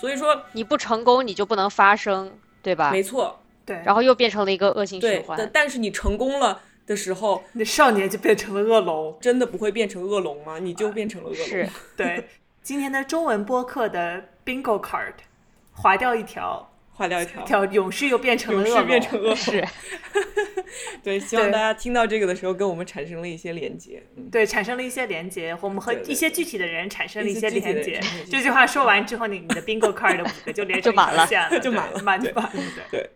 [0.00, 2.32] 所以说，你不成功，你就不能发声，
[2.62, 2.90] 对吧？
[2.90, 5.50] 没错，对，然后又变成了一个恶性循，环但。
[5.52, 9.18] 但是你成功了的时候，你少年就变成了恶龙。
[9.20, 10.58] 真的不会变成恶龙吗？
[10.58, 11.46] 你就变成了恶龙。
[11.46, 12.28] 是，对，
[12.62, 15.12] 今天的中文播客的 bingo card，
[15.74, 16.69] 划掉一条，
[17.00, 19.32] 划掉一条，条勇士又变成了勇士变成恶。
[19.34, 19.66] 是，
[21.02, 24.02] 对，希望大家听到这个的时候跟我们产生了一些连接。
[24.16, 27.98] 嗯，对，产生了一些连接，我们和一些具体的人产生了一些连接
[28.30, 32.52] 这句话说完之后，你你的 bingo card 的五个就连成 就满了一条线了，就满了满就满，
[32.90, 33.00] 对。
[33.00, 33.10] 对。